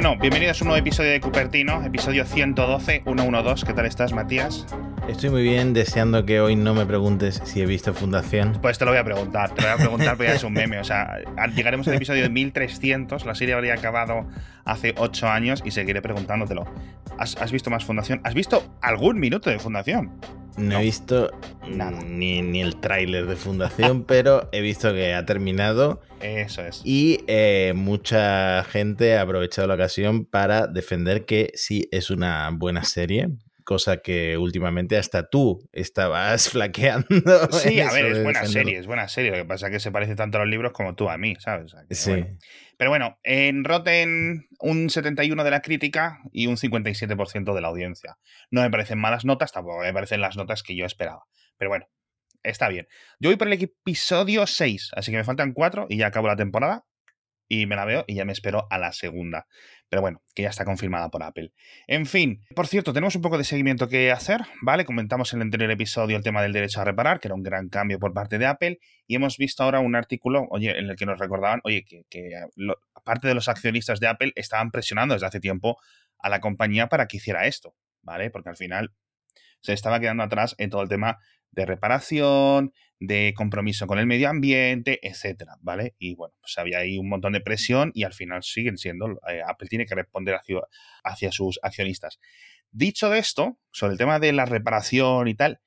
Bueno, 0.00 0.16
bienvenidos 0.16 0.60
a 0.60 0.62
un 0.62 0.68
nuevo 0.68 0.78
episodio 0.78 1.10
de 1.10 1.20
Cupertino, 1.20 1.84
episodio 1.84 2.24
112, 2.24 3.02
112. 3.04 3.66
¿Qué 3.66 3.72
tal 3.72 3.84
estás, 3.84 4.12
Matías? 4.12 4.64
Estoy 5.08 5.30
muy 5.30 5.42
bien, 5.42 5.74
deseando 5.74 6.24
que 6.24 6.40
hoy 6.40 6.54
no 6.54 6.72
me 6.72 6.86
preguntes 6.86 7.42
si 7.42 7.62
he 7.62 7.66
visto 7.66 7.92
Fundación. 7.92 8.56
Pues 8.62 8.78
te 8.78 8.84
lo 8.84 8.92
voy 8.92 9.00
a 9.00 9.02
preguntar, 9.02 9.52
te 9.56 9.60
lo 9.60 9.66
voy 9.66 9.74
a 9.74 9.76
preguntar 9.76 10.16
porque 10.16 10.30
ya 10.30 10.36
es 10.36 10.44
un 10.44 10.52
meme. 10.52 10.78
O 10.78 10.84
sea, 10.84 11.16
llegaremos 11.52 11.88
al 11.88 11.94
episodio 11.94 12.22
de 12.22 12.28
1300, 12.28 13.26
la 13.26 13.34
serie 13.34 13.54
habría 13.54 13.74
acabado 13.74 14.24
hace 14.64 14.94
8 14.96 15.26
años 15.26 15.62
y 15.64 15.72
seguiré 15.72 16.00
preguntándotelo. 16.00 16.72
¿Has, 17.18 17.36
has 17.38 17.50
visto 17.50 17.68
más 17.68 17.84
Fundación? 17.84 18.20
¿Has 18.22 18.34
visto 18.34 18.62
algún 18.80 19.18
minuto 19.18 19.50
de 19.50 19.58
Fundación? 19.58 20.12
No, 20.58 20.78
he 20.78 20.82
visto 20.82 21.30
Nada. 21.68 22.00
Ni, 22.02 22.42
ni 22.42 22.60
el 22.60 22.76
tráiler 22.76 23.26
de 23.26 23.36
Fundación, 23.36 24.04
pero 24.06 24.48
he 24.52 24.60
visto 24.60 24.92
que 24.92 25.14
ha 25.14 25.24
terminado. 25.24 26.00
Eso 26.20 26.62
es. 26.62 26.82
Y 26.84 27.20
eh, 27.26 27.72
mucha 27.76 28.64
gente 28.64 29.16
ha 29.16 29.22
aprovechado 29.22 29.68
la 29.68 29.74
ocasión 29.74 30.24
para 30.24 30.66
defender 30.66 31.24
que 31.24 31.52
sí 31.54 31.88
es 31.92 32.10
una 32.10 32.50
buena 32.52 32.84
serie. 32.84 33.28
Cosa 33.64 33.98
que 33.98 34.38
últimamente 34.38 34.96
hasta 34.96 35.28
tú 35.28 35.68
estabas 35.72 36.48
flaqueando. 36.50 37.06
Sí, 37.52 37.80
a 37.80 37.92
ver, 37.92 38.06
es 38.06 38.22
buena 38.22 38.46
serie, 38.46 38.78
es 38.78 38.86
buena 38.86 39.08
serie. 39.08 39.30
Lo 39.32 39.36
que 39.36 39.44
pasa 39.44 39.66
es 39.66 39.72
que 39.72 39.80
se 39.80 39.92
parece 39.92 40.16
tanto 40.16 40.38
a 40.38 40.40
los 40.40 40.48
libros 40.48 40.72
como 40.72 40.94
tú 40.94 41.10
a 41.10 41.18
mí, 41.18 41.36
¿sabes? 41.38 41.66
O 41.66 41.68
sea, 41.68 41.84
sí. 41.90 42.10
Bueno. 42.10 42.26
Pero 42.78 42.90
bueno, 42.90 43.18
en 43.24 43.64
Rotten 43.64 44.46
un 44.60 44.88
71 44.88 45.42
de 45.42 45.50
la 45.50 45.62
crítica 45.62 46.20
y 46.32 46.46
un 46.46 46.56
57% 46.56 47.52
de 47.52 47.60
la 47.60 47.68
audiencia. 47.68 48.18
No 48.52 48.62
me 48.62 48.70
parecen 48.70 49.00
malas 49.00 49.24
notas, 49.24 49.50
tampoco 49.50 49.80
me 49.80 49.92
parecen 49.92 50.20
las 50.20 50.36
notas 50.36 50.62
que 50.62 50.76
yo 50.76 50.86
esperaba. 50.86 51.24
Pero 51.56 51.70
bueno, 51.70 51.88
está 52.44 52.68
bien. 52.68 52.86
Yo 53.18 53.30
voy 53.30 53.36
por 53.36 53.48
el 53.48 53.60
episodio 53.60 54.46
6, 54.46 54.92
así 54.94 55.10
que 55.10 55.16
me 55.16 55.24
faltan 55.24 55.54
4 55.54 55.86
y 55.90 55.98
ya 55.98 56.06
acabo 56.06 56.28
la 56.28 56.36
temporada. 56.36 56.84
Y 57.48 57.66
me 57.66 57.76
la 57.76 57.84
veo 57.84 58.04
y 58.06 58.14
ya 58.14 58.24
me 58.24 58.32
espero 58.32 58.66
a 58.70 58.78
la 58.78 58.92
segunda. 58.92 59.46
Pero 59.88 60.02
bueno, 60.02 60.22
que 60.34 60.42
ya 60.42 60.50
está 60.50 60.66
confirmada 60.66 61.08
por 61.08 61.22
Apple. 61.22 61.52
En 61.86 62.04
fin, 62.04 62.44
por 62.54 62.66
cierto, 62.66 62.92
tenemos 62.92 63.16
un 63.16 63.22
poco 63.22 63.38
de 63.38 63.44
seguimiento 63.44 63.88
que 63.88 64.12
hacer, 64.12 64.42
¿vale? 64.60 64.84
Comentamos 64.84 65.32
en 65.32 65.40
el 65.40 65.46
anterior 65.46 65.70
episodio 65.70 66.16
el 66.16 66.22
tema 66.22 66.42
del 66.42 66.52
derecho 66.52 66.80
a 66.80 66.84
reparar, 66.84 67.20
que 67.20 67.28
era 67.28 67.34
un 67.34 67.42
gran 67.42 67.70
cambio 67.70 67.98
por 67.98 68.12
parte 68.12 68.38
de 68.38 68.46
Apple. 68.46 68.78
Y 69.06 69.14
hemos 69.14 69.38
visto 69.38 69.62
ahora 69.62 69.80
un 69.80 69.94
artículo, 69.96 70.46
oye, 70.50 70.78
en 70.78 70.90
el 70.90 70.96
que 70.96 71.06
nos 71.06 71.18
recordaban, 71.18 71.60
oye, 71.64 71.84
que, 71.84 72.02
que 72.10 72.30
parte 73.02 73.28
de 73.28 73.34
los 73.34 73.48
accionistas 73.48 74.00
de 74.00 74.08
Apple 74.08 74.32
estaban 74.36 74.70
presionando 74.70 75.14
desde 75.14 75.26
hace 75.26 75.40
tiempo 75.40 75.78
a 76.18 76.28
la 76.28 76.40
compañía 76.40 76.88
para 76.88 77.06
que 77.06 77.16
hiciera 77.16 77.46
esto, 77.46 77.74
¿vale? 78.02 78.30
Porque 78.30 78.50
al 78.50 78.56
final 78.56 78.92
se 79.60 79.72
estaba 79.72 80.00
quedando 80.00 80.22
atrás 80.22 80.54
en 80.58 80.70
todo 80.70 80.82
el 80.82 80.88
tema 80.88 81.18
de 81.52 81.66
reparación, 81.66 82.72
de 83.00 83.32
compromiso 83.36 83.86
con 83.86 83.98
el 83.98 84.06
medio 84.06 84.28
ambiente, 84.28 84.98
etcétera, 85.02 85.56
¿vale? 85.60 85.94
Y 85.98 86.14
bueno, 86.14 86.34
pues 86.40 86.58
había 86.58 86.78
ahí 86.78 86.98
un 86.98 87.08
montón 87.08 87.32
de 87.32 87.40
presión 87.40 87.92
y 87.94 88.04
al 88.04 88.12
final 88.12 88.42
siguen 88.42 88.76
siendo, 88.76 89.20
eh, 89.28 89.42
Apple 89.46 89.68
tiene 89.68 89.86
que 89.86 89.94
responder 89.94 90.38
hacia, 91.04 91.32
sus 91.32 91.60
accionistas. 91.62 92.18
Dicho 92.70 93.08
de 93.08 93.18
esto, 93.18 93.58
sobre 93.70 93.92
el 93.92 93.98
tema 93.98 94.18
de 94.18 94.32
la 94.32 94.44
reparación 94.44 95.28
y 95.28 95.34
tal, 95.34 95.60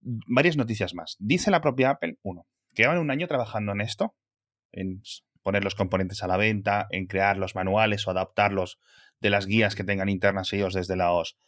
varias 0.00 0.56
noticias 0.56 0.94
más. 0.94 1.16
Dice 1.18 1.50
la 1.50 1.60
propia 1.60 1.90
Apple, 1.90 2.18
uno, 2.22 2.46
que 2.74 2.82
llevan 2.82 2.98
un 2.98 3.10
año 3.10 3.26
trabajando 3.26 3.72
en 3.72 3.80
esto, 3.80 4.14
en 4.72 5.02
poner 5.42 5.64
los 5.64 5.74
componentes 5.74 6.22
a 6.22 6.26
la 6.26 6.36
venta, 6.36 6.86
en 6.90 7.06
crear 7.06 7.36
los 7.36 7.54
manuales 7.54 8.06
o 8.06 8.10
adaptarlos 8.10 8.78
de 9.20 9.30
las 9.30 9.46
guías 9.46 9.74
que 9.74 9.84
tengan 9.84 10.08
internas 10.08 10.52
ellos 10.52 10.74
desde 10.74 10.96
los 10.96 11.38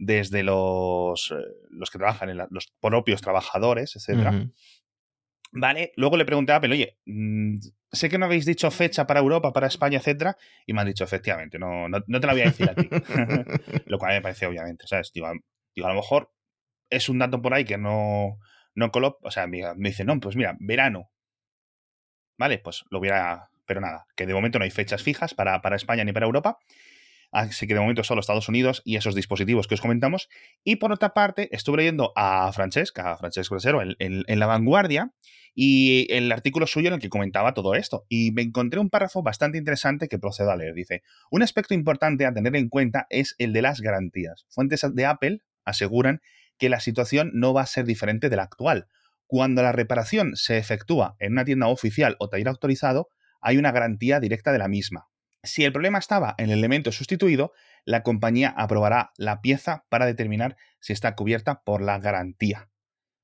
desde 0.00 0.42
los, 0.42 1.30
eh, 1.30 1.44
los 1.70 1.90
que 1.90 1.98
trabajan, 1.98 2.30
en 2.30 2.38
la, 2.38 2.48
los 2.50 2.72
propios 2.80 3.20
trabajadores, 3.20 3.94
etc. 3.96 4.08
Uh 4.08 4.22
-huh. 4.22 4.52
Vale, 5.52 5.92
luego 5.96 6.16
le 6.16 6.24
pregunté 6.24 6.52
a 6.52 6.56
Apple, 6.56 6.72
oye, 6.72 6.98
mmm, 7.04 7.56
sé 7.92 8.08
que 8.08 8.16
no 8.16 8.24
habéis 8.24 8.46
dicho 8.46 8.70
fecha 8.70 9.06
para 9.06 9.20
Europa, 9.20 9.52
para 9.52 9.66
España, 9.66 9.98
etcétera, 9.98 10.36
y 10.64 10.72
me 10.72 10.80
han 10.80 10.86
dicho, 10.86 11.04
efectivamente, 11.04 11.58
no, 11.58 11.88
no, 11.88 11.98
no 12.06 12.20
te 12.20 12.26
la 12.26 12.32
voy 12.32 12.42
a 12.42 12.46
decir 12.46 12.70
a 12.70 12.74
ti. 12.74 12.88
lo 13.86 13.98
cual 13.98 14.14
me 14.14 14.22
parece, 14.22 14.46
obviamente, 14.46 14.86
¿sabes? 14.86 15.12
Digo, 15.12 15.28
digo, 15.74 15.86
a 15.86 15.90
lo 15.90 15.96
mejor 15.96 16.32
es 16.88 17.08
un 17.08 17.18
dato 17.18 17.42
por 17.42 17.52
ahí 17.52 17.64
que 17.64 17.76
no, 17.76 18.38
no 18.74 18.90
coló, 18.90 19.18
o 19.22 19.30
sea, 19.30 19.46
me, 19.46 19.62
me 19.76 19.90
dice, 19.90 20.04
no, 20.04 20.18
pues 20.18 20.34
mira, 20.34 20.56
verano. 20.60 21.10
Vale, 22.38 22.58
pues 22.58 22.84
lo 22.88 23.00
hubiera, 23.00 23.50
pero 23.66 23.82
nada, 23.82 24.06
que 24.16 24.24
de 24.24 24.32
momento 24.32 24.58
no 24.58 24.64
hay 24.64 24.70
fechas 24.70 25.02
fijas 25.02 25.34
para, 25.34 25.60
para 25.60 25.76
España 25.76 26.04
ni 26.04 26.12
para 26.12 26.24
Europa. 26.24 26.58
Así 27.32 27.66
que 27.66 27.74
de 27.74 27.80
momento 27.80 28.02
solo 28.02 28.20
Estados 28.20 28.48
Unidos 28.48 28.82
y 28.84 28.96
esos 28.96 29.14
dispositivos 29.14 29.66
que 29.66 29.74
os 29.74 29.80
comentamos. 29.80 30.28
Y 30.64 30.76
por 30.76 30.92
otra 30.92 31.14
parte, 31.14 31.48
estuve 31.54 31.78
leyendo 31.78 32.12
a 32.16 32.52
Francesca, 32.52 33.12
a 33.12 33.16
Francesco 33.16 33.54
Brasero, 33.54 33.82
en, 33.82 33.96
en, 33.98 34.38
La 34.38 34.46
Vanguardia, 34.46 35.12
y 35.54 36.06
el 36.10 36.30
artículo 36.32 36.66
suyo 36.66 36.88
en 36.88 36.94
el 36.94 37.00
que 37.00 37.08
comentaba 37.08 37.54
todo 37.54 37.74
esto. 37.74 38.04
Y 38.08 38.32
me 38.32 38.42
encontré 38.42 38.80
un 38.80 38.90
párrafo 38.90 39.22
bastante 39.22 39.58
interesante 39.58 40.08
que 40.08 40.18
procedo 40.18 40.50
a 40.50 40.56
leer. 40.56 40.74
Dice, 40.74 41.02
un 41.30 41.42
aspecto 41.42 41.74
importante 41.74 42.26
a 42.26 42.32
tener 42.32 42.56
en 42.56 42.68
cuenta 42.68 43.06
es 43.10 43.36
el 43.38 43.52
de 43.52 43.62
las 43.62 43.80
garantías. 43.80 44.46
Fuentes 44.48 44.84
de 44.92 45.06
Apple 45.06 45.42
aseguran 45.64 46.20
que 46.58 46.68
la 46.68 46.80
situación 46.80 47.30
no 47.32 47.54
va 47.54 47.62
a 47.62 47.66
ser 47.66 47.84
diferente 47.84 48.28
de 48.28 48.36
la 48.36 48.42
actual. 48.42 48.88
Cuando 49.26 49.62
la 49.62 49.72
reparación 49.72 50.34
se 50.34 50.58
efectúa 50.58 51.14
en 51.20 51.32
una 51.32 51.44
tienda 51.44 51.68
oficial 51.68 52.16
o 52.18 52.28
taller 52.28 52.48
autorizado, 52.48 53.08
hay 53.40 53.56
una 53.56 53.70
garantía 53.70 54.18
directa 54.18 54.50
de 54.52 54.58
la 54.58 54.68
misma. 54.68 55.09
Si 55.42 55.64
el 55.64 55.72
problema 55.72 55.98
estaba 55.98 56.34
en 56.38 56.50
el 56.50 56.58
elemento 56.58 56.92
sustituido, 56.92 57.52
la 57.84 58.02
compañía 58.02 58.50
aprobará 58.50 59.12
la 59.16 59.40
pieza 59.40 59.84
para 59.88 60.06
determinar 60.06 60.56
si 60.80 60.92
está 60.92 61.14
cubierta 61.14 61.62
por 61.62 61.80
la 61.80 61.98
garantía. 61.98 62.70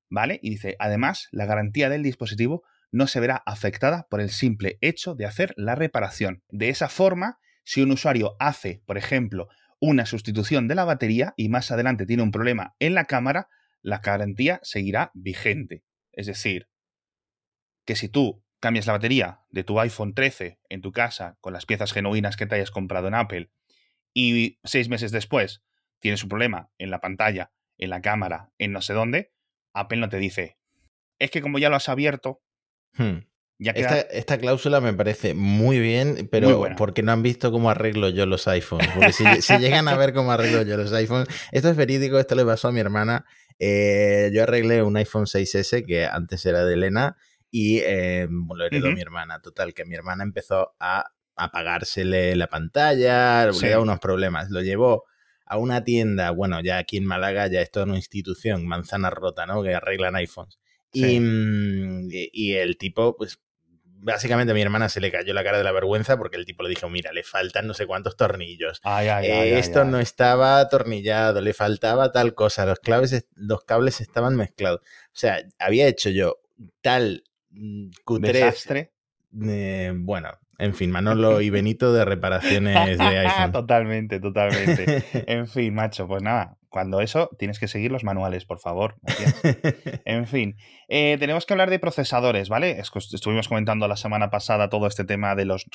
¿Vale? 0.09 0.39
Y 0.43 0.51
dice, 0.51 0.77
además, 0.79 1.29
la 1.31 1.47
garantía 1.47 1.89
del 1.89 2.03
dispositivo 2.03 2.63
no 2.93 3.07
se 3.07 3.21
verá 3.21 3.43
afectada 3.45 4.07
por 4.09 4.21
el 4.21 4.31
simple 4.31 4.79
hecho 4.81 5.15
de 5.15 5.27
hacer 5.27 5.53
la 5.57 5.75
reparación. 5.75 6.43
De 6.49 6.69
esa 6.69 6.89
forma, 6.89 7.39
si 7.65 7.83
un 7.83 7.91
usuario 7.91 8.37
hace, 8.39 8.83
por 8.87 8.97
ejemplo, 8.97 9.49
una 9.81 10.07
sustitución 10.07 10.69
de 10.69 10.75
la 10.75 10.85
batería 10.85 11.35
y 11.37 11.49
más 11.49 11.71
adelante 11.71 12.07
tiene 12.07 12.23
un 12.23 12.31
problema 12.31 12.75
en 12.79 12.95
la 12.95 13.05
cámara, 13.05 13.49
la 13.83 13.99
garantía 13.99 14.61
seguirá 14.63 15.11
vigente. 15.15 15.85
Es 16.13 16.27
decir, 16.27 16.69
que 17.85 17.97
si 17.97 18.09
tú 18.09 18.46
cambias 18.67 18.89
la 18.89 18.95
batería 18.95 19.43
de 19.51 19.63
tu 19.63 19.79
iPhone 19.79 20.13
13 20.13 20.59
en 20.69 20.81
tu 20.81 20.91
casa 20.91 21.39
con 21.41 21.53
las 21.53 21.67
piezas 21.67 21.93
genuinas 21.93 22.37
que 22.37 22.47
te 22.47 22.57
hayas 22.57 22.73
comprado 22.73 23.07
en 23.07 23.15
Apple 23.15 23.53
y 24.13 24.59
seis 24.65 24.89
meses 24.89 25.13
después 25.13 25.63
tienes 26.01 26.25
un 26.25 26.31
problema 26.31 26.73
en 26.77 26.91
la 26.91 27.01
pantalla, 27.01 27.53
en 27.79 27.91
la 27.91 28.01
cámara, 28.01 28.51
en 28.59 28.73
no 28.73 28.83
sé 28.83 28.93
dónde, 28.93 29.33
Apple 29.73 29.99
no 29.99 30.09
te 30.09 30.17
dice, 30.17 30.59
es 31.21 31.31
que 31.31 31.43
como 31.43 31.61
ya 31.61 31.71
lo 31.71 31.77
has 31.77 31.89
abierto, 31.89 32.43
hmm. 32.95 33.19
ya 33.61 33.73
queda... 33.73 33.99
esta, 34.01 34.01
esta, 34.11 34.39
cláusula 34.39 34.81
me 34.81 34.93
parece 34.95 35.35
muy 35.35 35.79
bien, 35.79 36.29
pero 36.29 36.59
muy 36.59 36.71
porque 36.77 37.05
no 37.05 37.13
han 37.13 37.23
visto 37.23 37.53
cómo 37.53 37.71
arreglo 37.71 38.09
yo 38.09 38.27
los 38.27 38.49
iPhones. 38.49 38.89
Porque 38.89 39.13
si, 39.13 39.43
si, 39.43 39.59
llegan 39.59 39.87
a 39.87 39.97
ver 39.97 40.13
cómo 40.13 40.33
arreglo 40.33 40.63
yo 40.63 40.77
los 40.77 40.93
iPhones, 40.93 41.29
esto 41.53 41.71
es 41.71 41.77
verídico, 41.77 42.19
esto 42.19 42.35
le 42.35 42.45
pasó 42.45 42.67
a 42.67 42.73
mi 42.73 42.81
hermana. 42.81 43.27
Eh, 43.61 44.33
yo 44.35 44.43
arreglé 44.43 44.83
un 44.83 44.97
iPhone 44.97 45.27
6S 45.27 45.87
que 45.87 46.05
antes 46.05 46.45
era 46.45 46.65
de 46.65 46.75
Elena 46.75 47.17
y 47.59 47.79
eh, 47.79 48.29
lo 48.31 48.67
heredó 48.67 48.89
uh 48.89 48.91
-huh. 48.91 48.95
mi 48.95 49.01
hermana. 49.01 49.41
Total, 49.41 49.73
que 49.73 49.87
mi 49.87 49.95
hermana 49.95 50.23
empezó 50.25 50.75
a 50.79 51.11
apagársele 51.37 52.37
la 52.37 52.49
pantalla, 52.49 53.51
sí. 53.51 53.65
le 53.65 53.79
unos 53.79 53.99
problemas. 53.99 54.51
Lo 54.51 54.61
llevó 54.61 55.05
a 55.47 55.57
una 55.57 55.83
tienda, 55.83 56.33
bueno, 56.33 56.61
ya 56.61 56.77
aquí 56.77 56.99
en 56.99 57.07
Málaga 57.07 57.47
ya 57.47 57.63
es 57.63 57.71
toda 57.71 57.87
una 57.87 57.97
institución, 57.97 58.67
manzana 58.67 59.09
rota, 59.09 59.47
¿no? 59.47 59.63
Que 59.63 59.75
arreglan 59.75 60.17
iPhones. 60.17 60.59
Sí. 60.93 61.19
Y, 61.19 62.31
y, 62.33 62.53
el 62.57 62.77
tipo, 62.77 63.17
pues, 63.17 63.41
básicamente 63.81 64.51
a 64.53 64.55
mi 64.55 64.61
hermana 64.61 64.91
se 64.91 65.01
le 65.01 65.11
cayó 65.11 65.33
la 65.33 65.43
cara 65.43 65.57
de 65.57 65.65
la 65.65 65.73
vergüenza 65.73 66.19
porque 66.19 66.37
el 66.37 66.45
tipo 66.45 66.63
le 66.63 66.69
dijo, 66.69 66.91
mira, 66.91 67.11
le 67.13 67.23
faltan 67.23 67.67
no 67.67 67.73
sé 67.73 67.87
cuántos 67.87 68.19
tornillos. 68.19 68.81
Ay, 68.83 69.09
ay, 69.09 69.27
eh, 69.29 69.33
ay, 69.33 69.53
esto 69.53 69.87
no 69.87 69.99
estaba 69.99 70.61
atornillado, 70.61 71.41
le 71.41 71.55
faltaba 71.55 72.13
tal 72.13 72.35
cosa, 72.35 72.67
los, 72.67 72.81
claves, 72.81 73.27
los 73.35 73.65
cables 73.65 74.03
estaban 74.03 74.37
mezclados. 74.37 74.81
O 74.83 75.19
sea, 75.19 75.39
había 75.59 75.87
hecho 75.87 76.11
yo 76.11 76.41
tal 76.83 77.25
cutre. 78.05 78.33
Desastre. 78.33 78.93
Eh, 79.43 79.93
bueno, 79.95 80.31
en 80.59 80.75
fin, 80.75 80.91
Manolo 80.91 81.41
y 81.41 81.51
Benito 81.51 81.93
de 81.93 82.05
reparaciones 82.05 82.99
de 82.99 83.05
iPhone. 83.05 83.53
totalmente, 83.53 84.21
totalmente. 84.21 85.05
En 85.27 85.47
fin, 85.49 85.75
macho, 85.75 86.07
pues 86.07 86.23
nada, 86.23 86.57
cuando 86.69 87.01
eso 87.01 87.31
tienes 87.39 87.59
que 87.59 87.69
seguir 87.69 87.91
los 87.91 88.05
manuales, 88.05 88.45
por 88.45 88.59
favor. 88.59 88.97
en 90.05 90.27
fin, 90.27 90.57
eh, 90.89 91.17
tenemos 91.19 91.47
que 91.47 91.55
hablar 91.55 91.71
de 91.71 91.79
procesadores, 91.79 92.49
¿vale? 92.49 92.79
Estuvimos 92.81 93.49
comentando 93.49 93.89
la 93.89 93.97
semana 93.97 94.31
pasada 94.31 94.69
todo 94.69 94.87
este 94.87 95.05
tema 95.05 95.35
de 95.35 95.45
los 95.45 95.67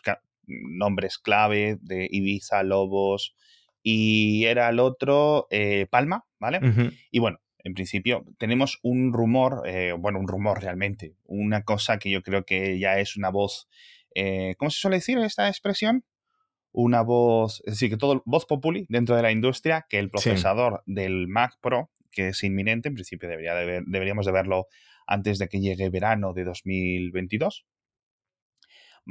nombres 0.45 1.17
clave 1.17 1.77
de 1.81 2.07
Ibiza, 2.09 2.63
Lobos 2.63 3.35
y 3.83 4.45
era 4.45 4.69
el 4.69 4.79
otro 4.79 5.47
eh, 5.49 5.87
Palma, 5.89 6.25
¿vale? 6.39 6.59
Uh 6.59 6.71
-huh. 6.71 6.97
Y 7.11 7.19
bueno, 7.19 7.39
en 7.63 7.73
principio, 7.73 8.25
tenemos 8.37 8.79
un 8.81 9.13
rumor, 9.13 9.63
eh, 9.65 9.93
bueno, 9.93 10.19
un 10.19 10.27
rumor 10.27 10.61
realmente, 10.61 11.15
una 11.25 11.63
cosa 11.63 11.97
que 11.97 12.09
yo 12.09 12.21
creo 12.23 12.45
que 12.45 12.79
ya 12.79 12.99
es 12.99 13.17
una 13.17 13.29
voz, 13.29 13.67
eh, 14.15 14.55
¿cómo 14.57 14.71
se 14.71 14.79
suele 14.79 14.97
decir 14.97 15.17
esta 15.19 15.47
expresión? 15.47 16.03
Una 16.71 17.01
voz, 17.01 17.61
es 17.65 17.73
decir, 17.73 17.89
que 17.89 17.97
todo, 17.97 18.23
voz 18.25 18.45
populi 18.45 18.85
dentro 18.89 19.15
de 19.15 19.21
la 19.21 19.31
industria, 19.31 19.85
que 19.89 19.99
el 19.99 20.09
procesador 20.09 20.83
sí. 20.85 20.93
del 20.93 21.27
Mac 21.27 21.57
Pro, 21.61 21.91
que 22.11 22.29
es 22.29 22.43
inminente, 22.43 22.89
en 22.89 22.95
principio 22.95 23.29
debería 23.29 23.53
de 23.55 23.65
ver, 23.65 23.83
deberíamos 23.85 24.25
de 24.25 24.31
verlo 24.31 24.67
antes 25.05 25.37
de 25.37 25.47
que 25.47 25.59
llegue 25.59 25.89
verano 25.89 26.33
de 26.33 26.45
2022, 26.45 27.65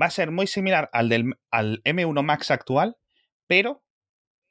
va 0.00 0.06
a 0.06 0.10
ser 0.10 0.30
muy 0.30 0.46
similar 0.46 0.88
al 0.92 1.08
del 1.08 1.34
al 1.50 1.82
M1 1.84 2.22
Max 2.22 2.50
actual, 2.50 2.96
pero 3.46 3.84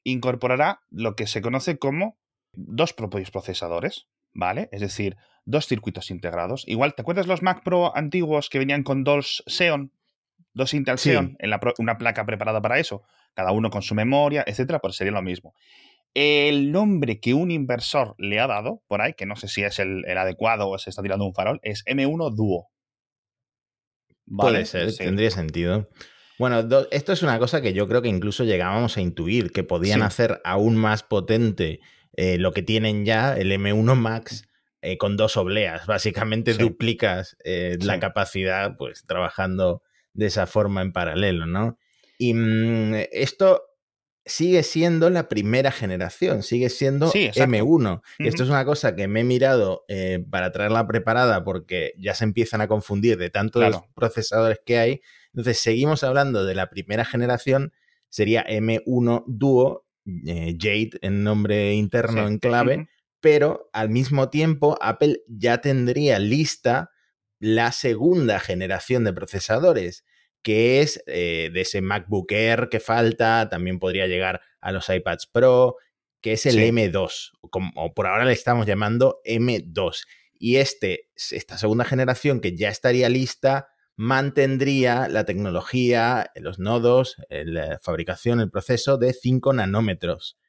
incorporará 0.04 0.82
lo 0.90 1.16
que 1.16 1.28
se 1.28 1.42
conoce 1.42 1.78
como 1.78 2.18
dos 2.54 2.94
propios 2.94 3.32
procesadores, 3.32 4.08
¿vale? 4.34 4.70
Es 4.72 4.82
decir, 4.82 5.18
dos 5.46 5.68
circuitos 5.68 6.12
integrados. 6.12 6.64
Igual, 6.68 6.96
¿te 6.96 7.02
acuerdas 7.02 7.28
los 7.28 7.42
Mac 7.42 7.64
Pro 7.64 7.96
antiguos 7.96 8.50
que 8.50 8.60
venían 8.60 8.84
con 8.84 9.04
dos 9.04 9.44
Xeon? 9.48 9.92
Dos 10.54 10.74
Intel 10.74 10.98
Xeon, 10.98 11.38
en 11.40 11.52
una 11.78 11.98
placa 11.98 12.26
preparada 12.26 12.62
para 12.62 12.80
eso, 12.80 13.04
cada 13.34 13.52
uno 13.52 13.70
con 13.70 13.82
su 13.82 13.94
memoria, 13.94 14.44
etcétera, 14.46 14.80
pues 14.80 14.96
sería 14.96 15.14
lo 15.14 15.22
mismo. 15.22 15.54
El 16.14 16.72
nombre 16.72 17.20
que 17.20 17.34
un 17.34 17.52
inversor 17.52 18.16
le 18.18 18.40
ha 18.40 18.48
dado 18.48 18.82
por 18.88 19.02
ahí, 19.02 19.14
que 19.14 19.28
no 19.28 19.36
sé 19.36 19.48
si 19.48 19.64
es 19.64 19.78
el, 19.80 20.06
adecuado 20.18 20.70
o 20.70 20.78
se 20.80 20.90
está 20.90 21.04
tirando 21.04 21.26
un 21.26 21.34
farol, 21.34 21.60
es 21.62 21.86
M1 21.86 22.36
Duo. 22.36 22.70
Puede 24.26 24.66
ser, 24.66 24.96
tendría 24.96 25.32
sentido. 25.32 25.88
Bueno, 26.40 26.68
esto 26.92 27.12
es 27.12 27.22
una 27.22 27.38
cosa 27.38 27.62
que 27.62 27.74
yo 27.74 27.88
creo 27.88 28.02
que 28.02 28.08
incluso 28.08 28.44
llegábamos 28.44 28.98
a 28.98 29.02
intuir, 29.02 29.52
que 29.52 29.64
podían 29.64 30.02
hacer 30.02 30.42
aún 30.46 30.76
más 30.76 31.04
potente 31.04 31.80
eh, 32.14 32.38
lo 32.38 32.52
que 32.52 32.62
tienen 32.62 33.06
ya, 33.06 33.36
el 33.36 33.52
M1 33.52 33.96
Max, 33.96 34.48
eh, 34.82 34.98
con 34.98 35.18
dos 35.18 35.36
obleas. 35.38 35.86
Básicamente 35.88 36.54
duplicas 36.54 37.36
eh, 37.44 37.78
la 37.82 38.00
capacidad, 38.00 38.78
pues 38.78 39.06
trabajando 39.06 39.84
de 40.14 40.28
esa 40.28 40.48
forma 40.48 40.82
en 40.82 40.94
paralelo, 40.94 41.46
¿no? 41.46 41.78
Y 42.18 42.34
mm, 42.34 42.94
esto 43.12 43.64
sigue 44.30 44.64
siendo 44.64 45.10
la 45.10 45.28
primera 45.28 45.72
generación, 45.72 46.44
sigue 46.44 46.70
siendo 46.70 47.12
M1. 47.12 48.02
Y 48.20 48.28
esto 48.28 48.44
es 48.44 48.50
una 48.50 48.64
cosa 48.64 48.96
que 48.96 49.08
me 49.08 49.22
he 49.22 49.24
mirado 49.24 49.84
eh, 49.88 50.24
para 50.30 50.52
traerla 50.52 50.88
preparada 50.88 51.44
porque 51.44 51.94
ya 51.98 52.14
se 52.14 52.24
empiezan 52.24 52.62
a 52.62 52.68
confundir 52.68 53.18
de 53.18 53.30
tantos 53.30 53.82
procesadores 53.96 54.60
que 54.66 54.78
hay. 54.78 55.02
Entonces, 55.34 55.60
seguimos 55.60 56.04
hablando 56.04 56.46
de 56.46 56.56
la 56.56 56.70
primera 56.70 57.06
generación, 57.06 57.74
sería 58.10 58.46
M1 58.46 59.24
Duo, 59.28 59.86
eh, 60.06 60.56
Jade 60.60 60.92
en 61.02 61.24
nombre 61.24 61.74
interno 61.74 62.28
en 62.28 62.40
clave, 62.40 62.90
pero 63.20 63.70
al 63.74 63.90
mismo 63.90 64.30
tiempo 64.30 64.78
Apple 64.82 65.22
ya 65.28 65.62
tendría 65.62 66.20
lista 66.20 66.92
la 67.40 67.72
segunda 67.72 68.40
generación 68.40 69.04
de 69.04 69.14
procesadores 69.14 70.04
que 70.42 70.82
es 70.82 71.04
eh, 71.08 71.50
de 71.54 71.62
ese 71.62 71.82
MacBook 71.82 72.32
Air 72.32 72.70
que 72.70 72.80
falta, 72.80 73.50
también 73.50 73.80
podría 73.80 74.08
llegar 74.08 74.42
a 74.62 74.72
los 74.72 74.90
iPads 74.90 75.28
Pro, 75.28 75.76
que 76.22 76.34
es 76.34 76.46
el 76.46 76.58
M2, 76.58 77.32
como 77.50 77.94
por 77.94 78.08
ahora 78.08 78.26
le 78.26 78.34
estamos 78.34 78.66
llamando 78.66 79.22
M2. 79.26 80.06
Y 80.38 80.58
este, 80.58 81.10
esta 81.16 81.58
segunda 81.58 81.86
generación 81.86 82.40
que 82.40 82.56
ya 82.56 82.70
estaría 82.70 83.10
lista, 83.10 83.70
mantendría 84.00 85.10
la 85.10 85.26
tecnología, 85.26 86.32
los 86.36 86.58
nodos, 86.58 87.18
la 87.30 87.80
fabricación, 87.84 88.40
el 88.40 88.50
proceso 88.50 88.98
de 88.98 89.12
5 89.12 89.52
nanómetros. 89.52 90.40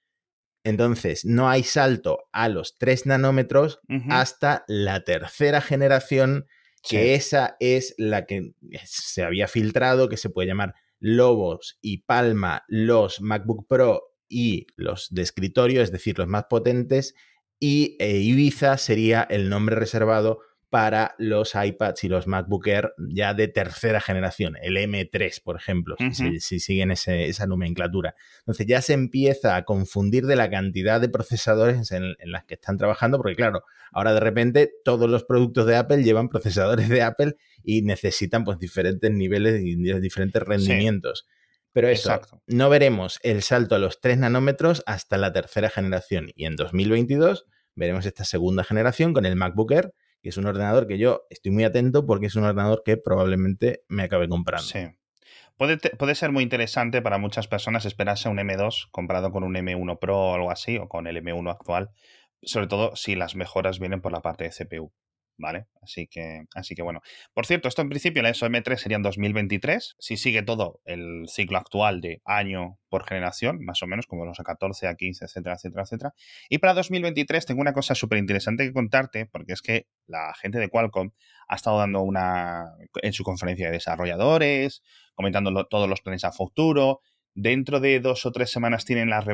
Entonces, 0.63 1.25
no 1.25 1.51
hay 1.51 1.65
salto 1.65 2.29
a 2.31 2.49
los 2.49 2.79
3 2.79 3.07
nanómetros 3.07 3.81
hasta 4.09 4.65
la 4.69 5.03
tercera 5.03 5.61
generación 5.61 6.47
que 6.89 7.17
esa 7.17 7.57
es 7.59 7.97
la 7.99 8.25
que 8.25 8.53
se 8.85 9.25
había 9.25 9.49
filtrado, 9.49 10.09
que 10.09 10.17
se 10.17 10.31
puede 10.31 10.47
llamar 10.47 10.77
Lobos 11.01 11.77
y 11.83 12.05
Palma, 12.05 12.63
los 12.69 13.21
MacBook 13.21 13.67
Pro 13.67 14.15
y 14.29 14.69
los 14.77 15.09
de 15.11 15.23
escritorio, 15.23 15.83
es 15.83 15.91
decir, 15.91 16.17
los 16.21 16.29
más 16.29 16.45
potentes, 16.45 17.17
y 17.59 17.97
eh, 17.99 18.19
Ibiza 18.19 18.79
sería 18.79 19.27
el 19.29 19.49
nombre 19.49 19.75
reservado 19.75 20.39
para 20.71 21.17
los 21.19 21.57
iPads 21.57 22.05
y 22.05 22.09
los 22.09 22.29
MacBook 22.29 22.69
Air 22.69 22.95
ya 22.97 23.35
de 23.35 23.49
tercera 23.49 24.01
generación, 24.01 24.57
el 24.63 24.77
M3, 24.77 25.43
por 25.43 25.57
ejemplo, 25.57 25.97
si, 26.13 26.61
siguen 26.61 26.93
esa 26.93 27.47
nomenclatura. 27.47 28.15
Entonces 28.39 28.67
ya 28.69 28.81
se 28.81 28.93
empieza 28.93 29.57
a 29.57 29.65
confundir 29.65 30.27
de 30.27 30.37
la 30.37 30.49
cantidad 30.49 31.01
de 31.01 31.09
procesadores 31.09 31.91
en, 31.91 32.15
las 32.25 32.45
que 32.45 32.55
están 32.55 32.79
trabajando, 32.79 33.19
porque 33.19 33.35
claro, 33.35 33.65
ahora 33.91 34.15
de 34.15 34.21
repente 34.21 34.71
todos 34.85 35.11
los 35.11 35.25
productos 35.25 35.67
de 35.67 35.75
Apple 35.75 36.05
llevan 36.05 36.29
procesadores 36.29 36.89
de 36.89 37.03
Apple 37.03 37.35
y 37.65 37.83
necesitan 37.83 38.45
pues 38.45 38.61
diferentes 38.61 39.11
niveles 39.11 39.61
y 39.63 39.75
diferentes 39.75 40.41
rendimientos. 40.41 41.27
Pero 41.73 41.89
eso, 41.89 42.21
no 42.47 42.71
veremos 42.71 43.19
el 43.23 43.43
salto 43.43 43.75
a 43.75 43.79
los 43.79 44.01
3 44.01 44.19
nanómetros 44.19 44.85
hasta 44.87 45.19
la 45.19 45.33
tercera 45.33 45.69
generación 45.69 46.31
y 46.35 46.47
en 46.47 46.57
2022 46.57 47.47
veremos 47.75 48.07
esta 48.07 48.25
segunda 48.25 48.65
generación 48.65 49.13
con 49.13 49.25
el 49.25 49.37
MacBook 49.37 49.73
Air 49.73 49.95
y 50.23 50.29
es 50.29 50.37
un 50.37 50.47
ordenador 50.47 50.87
que 50.87 50.99
yo 50.99 51.27
estoy 51.31 51.53
muy 51.53 51.65
atento 51.65 52.07
porque 52.07 52.27
es 52.27 52.37
un 52.37 52.45
ordenador 52.45 52.83
que 52.85 52.97
probablemente 52.97 53.85
me 53.89 54.05
acabe 54.05 54.29
comprando. 54.29 54.67
Sí. 54.67 54.87
Puede, 55.57 55.77
puede, 55.77 56.15
ser 56.15 56.33
muy 56.33 56.43
interesante 56.43 57.03
para 57.03 57.19
muchas 57.19 57.47
personas 57.47 57.85
esperarse 57.85 58.29
un 58.29 58.39
M2 58.39 58.89
comparado 58.91 59.31
con 59.31 59.45
un 59.45 59.55
M1 59.55 59.99
Pro 59.99 60.19
o 60.19 60.35
algo 60.35 60.51
así, 60.51 60.79
o 60.79 60.89
con 60.89 61.07
el 61.07 61.23
M1 61.23 61.51
actual, 61.51 61.91
sobre 62.43 62.67
todo 62.67 62.97
si 62.97 63.15
las 63.15 63.37
mejoras 63.37 63.79
vienen 63.79 64.01
por 64.01 64.13
la 64.13 64.23
parte 64.23 64.45
de 64.45 64.51
CPU. 64.51 64.91
¿Vale? 65.41 65.67
Así 65.83 66.07
que, 66.07 66.45
así 66.55 66.75
que 66.75 66.83
bueno. 66.83 67.01
Por 67.35 67.47
cierto, 67.47 67.69
esto 67.69 67.83
en 67.83 67.89
principio, 67.89 68.23
la 68.23 68.31
SOM3 68.31 68.77
sería 68.77 68.97
en 68.97 69.03
2023. 69.03 69.97
Si 69.99 70.17
sigue 70.17 70.43
todo 70.43 70.81
el 70.85 71.25
ciclo 71.27 71.59
actual 71.59 72.01
de 72.01 72.21
año 72.25 72.79
por 72.89 73.07
generación, 73.07 73.65
más 73.65 73.83
o 73.83 73.87
menos, 73.87 74.07
como 74.07 74.25
los 74.25 74.39
A14, 74.39 74.97
A15, 74.97 75.25
etcétera, 75.25 75.55
etcétera, 75.55 75.83
etcétera. 75.83 76.15
Y 76.49 76.59
para 76.59 76.75
2023 76.75 77.47
tengo 77.47 77.61
una 77.61 77.73
cosa 77.73 77.95
súper 77.95 78.19
interesante 78.19 78.65
que 78.65 78.73
contarte, 78.73 79.27
porque 79.27 79.55
es 79.55 79.63
que 79.63 79.87
la 80.07 80.35
gente 80.35 80.59
de 80.59 80.69
Qualcomm 80.69 81.11
ha 81.49 81.57
estado 81.57 81.79
dando 81.79 82.03
una 82.03 82.67
en 83.03 83.13
su 83.13 83.25
conferencia 83.25 83.67
de 83.67 83.73
desarrolladores, 83.73 84.83
comentando 85.15 85.67
todos 85.67 85.89
los 85.89 86.03
planes 86.03 86.25
a 86.25 86.33
futuro. 86.33 87.01
Dentro 87.35 87.81
de 87.81 88.01
dos 88.01 88.27
o 88.27 88.33
tres 88.33 88.51
semanas 88.51 88.85
tienen 88.85 89.09
la, 89.09 89.25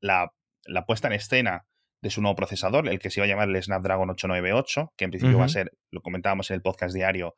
la, 0.00 0.32
la 0.66 0.86
puesta 0.86 1.08
en 1.08 1.14
escena 1.14 1.66
de 2.04 2.10
su 2.10 2.20
nuevo 2.20 2.36
procesador, 2.36 2.86
el 2.86 2.98
que 2.98 3.08
se 3.08 3.20
iba 3.20 3.24
a 3.24 3.28
llamar 3.28 3.48
el 3.48 3.62
Snapdragon 3.62 4.10
898, 4.10 4.92
que 4.94 5.04
en 5.06 5.10
principio 5.10 5.38
va 5.38 5.46
a 5.46 5.48
ser, 5.48 5.72
lo 5.90 6.02
comentábamos 6.02 6.50
en 6.50 6.56
el 6.56 6.60
podcast 6.62 6.94
diario, 6.94 7.34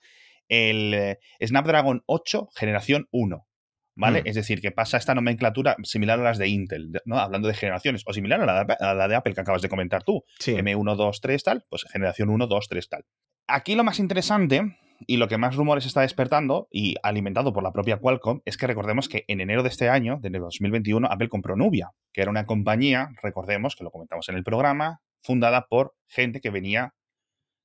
el 0.48 0.92
eh, 0.92 1.18
Snapdragon 1.40 2.02
8 2.06 2.48
generación 2.54 3.06
1. 3.12 3.46
¿Vale? 3.98 4.22
Mm. 4.22 4.26
Es 4.26 4.34
decir, 4.34 4.60
que 4.60 4.72
pasa 4.72 4.98
esta 4.98 5.14
nomenclatura 5.14 5.76
similar 5.84 6.20
a 6.20 6.22
las 6.22 6.36
de 6.36 6.48
Intel, 6.48 6.90
¿no? 7.06 7.18
Hablando 7.18 7.48
de 7.48 7.54
generaciones, 7.54 8.02
o 8.04 8.12
similar 8.12 8.42
a 8.42 8.94
la 8.94 9.08
de, 9.08 9.14
Apple 9.14 9.32
que 9.32 9.40
acabas 9.40 9.62
de 9.62 9.70
comentar 9.70 10.02
tú. 10.02 10.22
M1, 10.40 10.96
2, 10.96 11.20
3, 11.22 11.42
tal, 11.42 11.64
pues 11.70 11.84
generación 11.90 12.28
1, 12.28 12.46
2, 12.46 12.68
3, 12.68 12.88
tal. 12.90 13.04
Aquí 13.46 13.74
lo 13.74 13.84
más 13.84 13.98
interesante 13.98 14.76
y 15.06 15.16
lo 15.16 15.28
que 15.28 15.38
más 15.38 15.56
rumores 15.56 15.86
está 15.86 16.00
despertando, 16.02 16.68
y 16.70 16.94
alimentado 17.02 17.52
por 17.52 17.62
la 17.62 17.72
propia 17.72 17.98
Qualcomm, 17.98 18.40
es 18.44 18.56
que 18.56 18.66
recordemos 18.66 19.08
que 19.08 19.24
en 19.28 19.40
enero 19.40 19.62
de 19.62 19.68
este 19.68 19.88
año, 19.88 20.18
de 20.20 20.30
2021, 20.30 21.08
Apple 21.10 21.28
compró 21.28 21.56
Nubia, 21.56 21.90
que 22.12 22.22
era 22.22 22.30
una 22.30 22.46
compañía, 22.46 23.10
recordemos, 23.22 23.76
que 23.76 23.84
lo 23.84 23.90
comentamos 23.90 24.28
en 24.28 24.36
el 24.36 24.44
programa, 24.44 25.00
fundada 25.22 25.66
por 25.68 25.94
gente 26.06 26.40
que 26.40 26.50
venía 26.50 26.94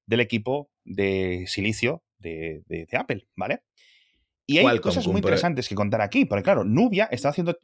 del 0.05 0.19
equipo 0.19 0.69
de 0.83 1.45
silicio 1.47 2.03
de, 2.17 2.87
Apple, 2.93 3.27
¿vale? 3.35 3.61
Y 4.45 4.57
hay 4.57 4.79
cosas 4.79 5.07
muy 5.07 5.17
interesantes 5.17 5.69
que 5.69 5.75
contar 5.75 6.01
aquí, 6.01 6.25
porque 6.25 6.43
claro, 6.43 6.63
Nubia 6.63 7.07
está 7.11 7.29
haciendo 7.29 7.55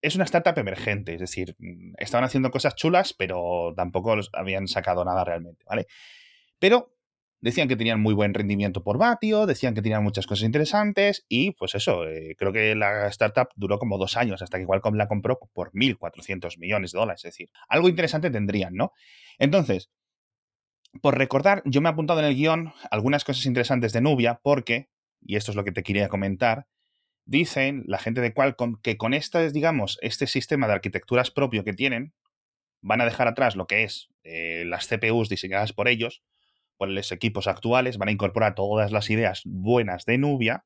es 0.00 0.14
una 0.14 0.24
startup 0.24 0.56
emergente, 0.56 1.14
es 1.14 1.20
decir, 1.20 1.56
estaban 1.98 2.24
haciendo 2.24 2.50
cosas 2.50 2.76
chulas, 2.76 3.14
pero 3.14 3.72
tampoco 3.76 4.14
habían 4.32 4.68
sacado 4.68 5.04
nada 5.04 5.24
realmente, 5.24 5.64
¿vale? 5.68 5.86
Pero 6.58 6.94
Decían 7.40 7.68
que 7.68 7.76
tenían 7.76 8.00
muy 8.00 8.14
buen 8.14 8.34
rendimiento 8.34 8.82
por 8.82 8.98
vatio, 8.98 9.46
decían 9.46 9.74
que 9.74 9.82
tenían 9.82 10.02
muchas 10.02 10.26
cosas 10.26 10.44
interesantes 10.44 11.24
y 11.28 11.52
pues 11.52 11.76
eso, 11.76 12.04
eh, 12.06 12.34
creo 12.36 12.52
que 12.52 12.74
la 12.74 13.06
startup 13.08 13.48
duró 13.54 13.78
como 13.78 13.96
dos 13.96 14.16
años 14.16 14.42
hasta 14.42 14.58
que 14.58 14.66
Qualcomm 14.66 14.96
la 14.96 15.06
compró 15.06 15.38
por 15.52 15.70
1.400 15.72 16.58
millones 16.58 16.92
de 16.92 16.98
dólares, 16.98 17.24
es 17.24 17.32
decir, 17.32 17.50
algo 17.68 17.88
interesante 17.88 18.30
tendrían, 18.30 18.74
¿no? 18.74 18.92
Entonces, 19.38 19.90
por 21.00 21.16
recordar, 21.16 21.62
yo 21.64 21.80
me 21.80 21.88
he 21.88 21.92
apuntado 21.92 22.18
en 22.20 22.26
el 22.26 22.34
guion 22.34 22.72
algunas 22.90 23.24
cosas 23.24 23.46
interesantes 23.46 23.92
de 23.92 24.00
Nubia 24.00 24.40
porque, 24.42 24.88
y 25.20 25.36
esto 25.36 25.52
es 25.52 25.56
lo 25.56 25.64
que 25.64 25.72
te 25.72 25.82
quería 25.82 26.08
comentar, 26.08 26.66
dicen 27.24 27.84
la 27.86 27.98
gente 27.98 28.20
de 28.20 28.32
Qualcomm 28.32 28.80
que 28.82 28.96
con 28.96 29.14
este, 29.14 29.52
digamos, 29.52 29.98
este 30.02 30.26
sistema 30.26 30.66
de 30.66 30.72
arquitecturas 30.72 31.30
propio 31.30 31.62
que 31.62 31.74
tienen, 31.74 32.14
van 32.80 33.00
a 33.00 33.04
dejar 33.04 33.28
atrás 33.28 33.54
lo 33.54 33.66
que 33.66 33.82
es 33.82 34.08
eh, 34.24 34.64
las 34.66 34.88
CPUs 34.88 35.28
diseñadas 35.28 35.72
por 35.72 35.88
ellos, 35.88 36.22
por 36.78 36.88
los 36.88 37.12
equipos 37.12 37.46
actuales, 37.46 37.98
van 37.98 38.08
a 38.08 38.12
incorporar 38.12 38.54
todas 38.54 38.92
las 38.92 39.10
ideas 39.10 39.42
buenas 39.44 40.04
de 40.06 40.18
Nubia, 40.18 40.64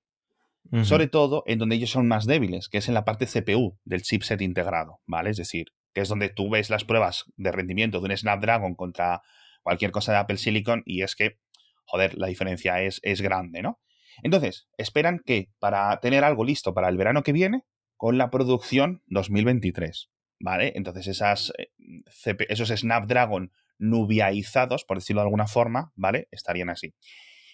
sobre 0.84 1.08
todo 1.08 1.42
en 1.46 1.58
donde 1.58 1.74
ellos 1.74 1.90
son 1.90 2.06
más 2.06 2.24
débiles, 2.24 2.68
que 2.68 2.78
es 2.78 2.88
en 2.88 2.94
la 2.94 3.04
parte 3.04 3.26
CPU 3.26 3.76
del 3.84 4.02
chipset 4.02 4.40
integrado, 4.40 5.00
¿vale? 5.06 5.30
Es 5.30 5.36
decir, 5.36 5.66
que 5.92 6.00
es 6.02 6.08
donde 6.08 6.28
tú 6.28 6.48
ves 6.48 6.70
las 6.70 6.84
pruebas 6.84 7.24
de 7.36 7.50
rendimiento 7.50 8.00
de 8.00 8.06
un 8.06 8.16
Snapdragon 8.16 8.74
contra 8.74 9.22
cualquier 9.62 9.90
cosa 9.90 10.12
de 10.12 10.18
Apple 10.18 10.36
Silicon 10.36 10.82
y 10.86 11.02
es 11.02 11.16
que, 11.16 11.38
joder, 11.84 12.16
la 12.16 12.28
diferencia 12.28 12.80
es, 12.80 13.00
es 13.02 13.20
grande, 13.20 13.60
¿no? 13.60 13.80
Entonces, 14.22 14.68
esperan 14.78 15.20
que 15.24 15.50
para 15.58 15.98
tener 16.00 16.24
algo 16.24 16.44
listo 16.44 16.74
para 16.74 16.88
el 16.88 16.96
verano 16.96 17.22
que 17.22 17.32
viene, 17.32 17.64
con 17.96 18.18
la 18.18 18.30
producción 18.30 19.02
2023, 19.06 20.10
¿vale? 20.40 20.72
Entonces 20.74 21.06
esas, 21.06 21.52
eh, 21.56 21.70
esos 22.48 22.68
Snapdragon 22.68 23.52
nubiaizados, 23.82 24.84
por 24.84 24.98
decirlo 24.98 25.22
de 25.22 25.26
alguna 25.26 25.46
forma, 25.46 25.92
¿vale? 25.96 26.28
Estarían 26.30 26.70
así. 26.70 26.94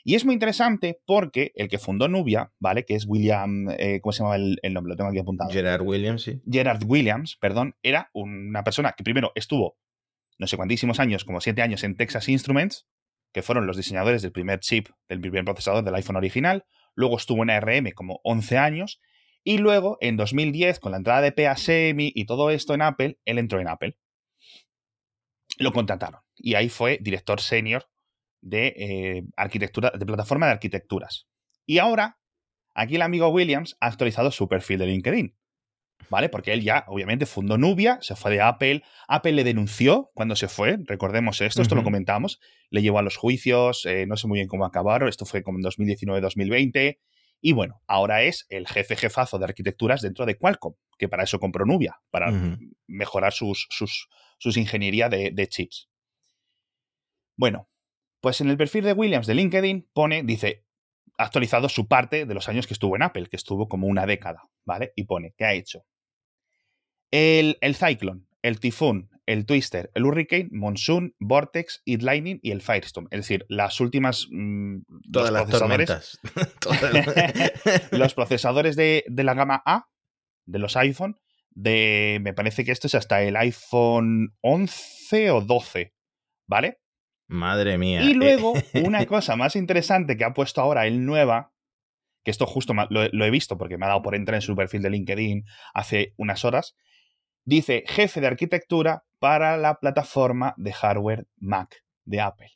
Y 0.04 0.14
es 0.14 0.24
muy 0.24 0.34
interesante 0.34 1.00
porque 1.06 1.52
el 1.54 1.68
que 1.68 1.78
fundó 1.78 2.08
Nubia, 2.08 2.52
¿vale? 2.58 2.84
Que 2.84 2.94
es 2.94 3.04
William, 3.06 3.68
eh, 3.78 4.00
¿cómo 4.00 4.12
se 4.12 4.22
llama 4.22 4.36
el, 4.36 4.72
nombre? 4.72 4.92
Lo 4.92 4.96
tengo 4.96 5.10
aquí 5.10 5.18
apuntado. 5.18 5.50
Gerard 5.50 5.82
Williams, 5.82 6.22
sí. 6.22 6.40
Gerard 6.50 6.82
Williams, 6.86 7.36
perdón, 7.40 7.74
era 7.82 8.10
una 8.14 8.62
persona 8.64 8.94
que 8.96 9.04
primero 9.04 9.32
estuvo 9.34 9.76
no 10.38 10.46
sé 10.46 10.56
cuántísimos 10.56 11.00
años, 11.00 11.24
como 11.24 11.40
siete 11.40 11.62
años 11.62 11.82
en 11.82 11.96
Texas 11.96 12.28
Instruments, 12.28 12.86
que 13.32 13.42
fueron 13.42 13.66
los 13.66 13.76
diseñadores 13.76 14.22
del 14.22 14.32
primer 14.32 14.60
chip, 14.60 14.88
del 15.08 15.20
primer 15.20 15.44
procesador 15.44 15.84
del 15.84 15.94
iPhone 15.94 16.16
original, 16.16 16.64
luego 16.94 17.16
estuvo 17.16 17.42
en 17.42 17.50
ARM 17.50 17.90
como 17.94 18.20
11 18.22 18.56
años, 18.56 19.00
y 19.44 19.58
luego 19.58 19.98
en 20.00 20.16
2010, 20.16 20.78
con 20.80 20.92
la 20.92 20.98
entrada 20.98 21.22
de 21.22 21.32
PASEMI 21.32 22.12
y 22.14 22.26
todo 22.26 22.50
esto 22.50 22.74
en 22.74 22.82
Apple, 22.82 23.18
él 23.24 23.38
entró 23.38 23.60
en 23.60 23.68
Apple. 23.68 23.96
Lo 25.58 25.72
contrataron, 25.72 26.20
y 26.36 26.54
ahí 26.54 26.68
fue 26.68 26.98
director 27.00 27.40
senior 27.40 27.86
de 28.40 28.74
eh, 28.76 29.22
arquitectura, 29.36 29.92
de 29.96 30.06
plataforma 30.06 30.46
de 30.46 30.52
arquitecturas. 30.52 31.28
Y 31.66 31.78
ahora, 31.78 32.18
aquí 32.74 32.96
el 32.96 33.02
amigo 33.02 33.28
Williams 33.28 33.76
ha 33.80 33.88
actualizado 33.88 34.30
su 34.30 34.48
perfil 34.48 34.78
de 34.78 34.86
LinkedIn. 34.86 35.38
¿vale? 36.10 36.28
Porque 36.28 36.52
él 36.52 36.62
ya, 36.62 36.84
obviamente, 36.88 37.26
fundó 37.26 37.58
Nubia, 37.58 37.98
se 38.00 38.16
fue 38.16 38.30
de 38.30 38.40
Apple. 38.40 38.82
Apple 39.08 39.32
le 39.32 39.44
denunció 39.44 40.10
cuando 40.14 40.36
se 40.36 40.48
fue, 40.48 40.78
recordemos 40.84 41.40
esto, 41.40 41.62
esto 41.62 41.74
lo 41.74 41.84
comentamos. 41.84 42.40
Le 42.70 42.82
llevó 42.82 42.98
a 42.98 43.02
los 43.02 43.16
juicios, 43.16 43.84
eh, 43.86 44.06
no 44.06 44.16
sé 44.16 44.26
muy 44.26 44.38
bien 44.38 44.48
cómo 44.48 44.64
acabaron, 44.64 45.08
esto 45.08 45.26
fue 45.26 45.42
como 45.42 45.58
en 45.58 45.64
2019-2020. 45.64 46.98
Y 47.40 47.52
bueno, 47.52 47.82
ahora 47.86 48.22
es 48.22 48.46
el 48.48 48.66
jefe 48.66 48.96
jefazo 48.96 49.38
de 49.38 49.44
arquitecturas 49.44 50.00
dentro 50.02 50.26
de 50.26 50.36
Qualcomm, 50.36 50.74
que 50.98 51.08
para 51.08 51.22
eso 51.22 51.38
compró 51.38 51.64
Nubia, 51.64 51.96
para 52.10 52.32
mejorar 52.88 53.32
sus, 53.32 53.68
sus, 53.70 54.08
sus 54.38 54.56
ingeniería 54.56 55.08
de, 55.08 55.30
de 55.32 55.48
chips. 55.48 55.88
Bueno, 57.36 57.68
pues 58.20 58.40
en 58.40 58.50
el 58.50 58.56
perfil 58.56 58.84
de 58.84 58.92
Williams 58.92 59.26
de 59.26 59.34
LinkedIn 59.34 59.90
pone, 59.92 60.22
dice, 60.22 60.64
actualizado 61.16 61.68
su 61.68 61.86
parte 61.86 62.26
de 62.26 62.34
los 62.34 62.48
años 62.48 62.66
que 62.66 62.74
estuvo 62.74 62.96
en 62.96 63.02
Apple, 63.02 63.28
que 63.28 63.36
estuvo 63.36 63.68
como 63.68 63.86
una 63.86 64.06
década, 64.06 64.42
¿vale? 64.64 64.92
Y 64.96 65.04
pone, 65.04 65.34
¿qué 65.36 65.44
ha 65.44 65.54
hecho? 65.54 65.84
El, 67.10 67.58
el 67.60 67.74
Cyclone, 67.74 68.22
el 68.42 68.60
Typhoon, 68.60 69.10
el 69.26 69.44
Twister, 69.44 69.90
el 69.94 70.04
Hurricane, 70.04 70.48
Monsoon, 70.50 71.14
Vortex, 71.18 71.82
It 71.84 72.02
Lightning 72.02 72.38
y 72.42 72.50
el 72.50 72.62
Firestorm. 72.62 73.08
Es 73.10 73.20
decir, 73.20 73.44
las 73.48 73.80
últimas. 73.80 74.26
Mm, 74.30 74.80
Todas 75.12 75.32
las 75.32 75.42
procesadores. 75.42 76.18
los 77.90 78.14
procesadores 78.14 78.76
de, 78.76 79.04
de, 79.06 79.24
la 79.24 79.34
gama 79.34 79.62
A, 79.66 79.88
de 80.46 80.58
los 80.58 80.76
iPhone, 80.76 81.16
de. 81.58 82.18
Me 82.22 82.32
parece 82.32 82.64
que 82.64 82.72
esto 82.72 82.86
es 82.86 82.94
hasta 82.94 83.22
el 83.22 83.36
iPhone 83.36 84.34
11 84.40 85.30
o 85.30 85.40
12, 85.40 85.94
¿vale? 86.46 86.80
Madre 87.28 87.76
mía. 87.76 88.02
Y 88.02 88.14
luego, 88.14 88.54
una 88.74 89.04
cosa 89.06 89.36
más 89.36 89.56
interesante 89.56 90.16
que 90.16 90.24
ha 90.24 90.32
puesto 90.32 90.60
ahora 90.60 90.86
el 90.86 91.04
nueva, 91.04 91.52
que 92.24 92.30
esto 92.30 92.46
justo 92.46 92.74
lo, 92.90 93.24
he 93.24 93.30
visto 93.30 93.58
porque 93.58 93.76
me 93.76 93.86
ha 93.86 93.88
dado 93.88 94.02
por 94.02 94.14
entrar 94.14 94.36
en 94.36 94.42
su 94.42 94.56
perfil 94.56 94.82
de 94.82 94.90
LinkedIn 94.90 95.44
hace 95.74 96.14
unas 96.16 96.44
horas, 96.44 96.76
dice 97.44 97.84
jefe 97.86 98.20
de 98.20 98.28
arquitectura 98.28 99.04
para 99.18 99.56
la 99.56 99.78
plataforma 99.80 100.54
de 100.56 100.72
hardware 100.72 101.26
Mac 101.36 101.84
de 102.04 102.20
Apple. 102.20 102.52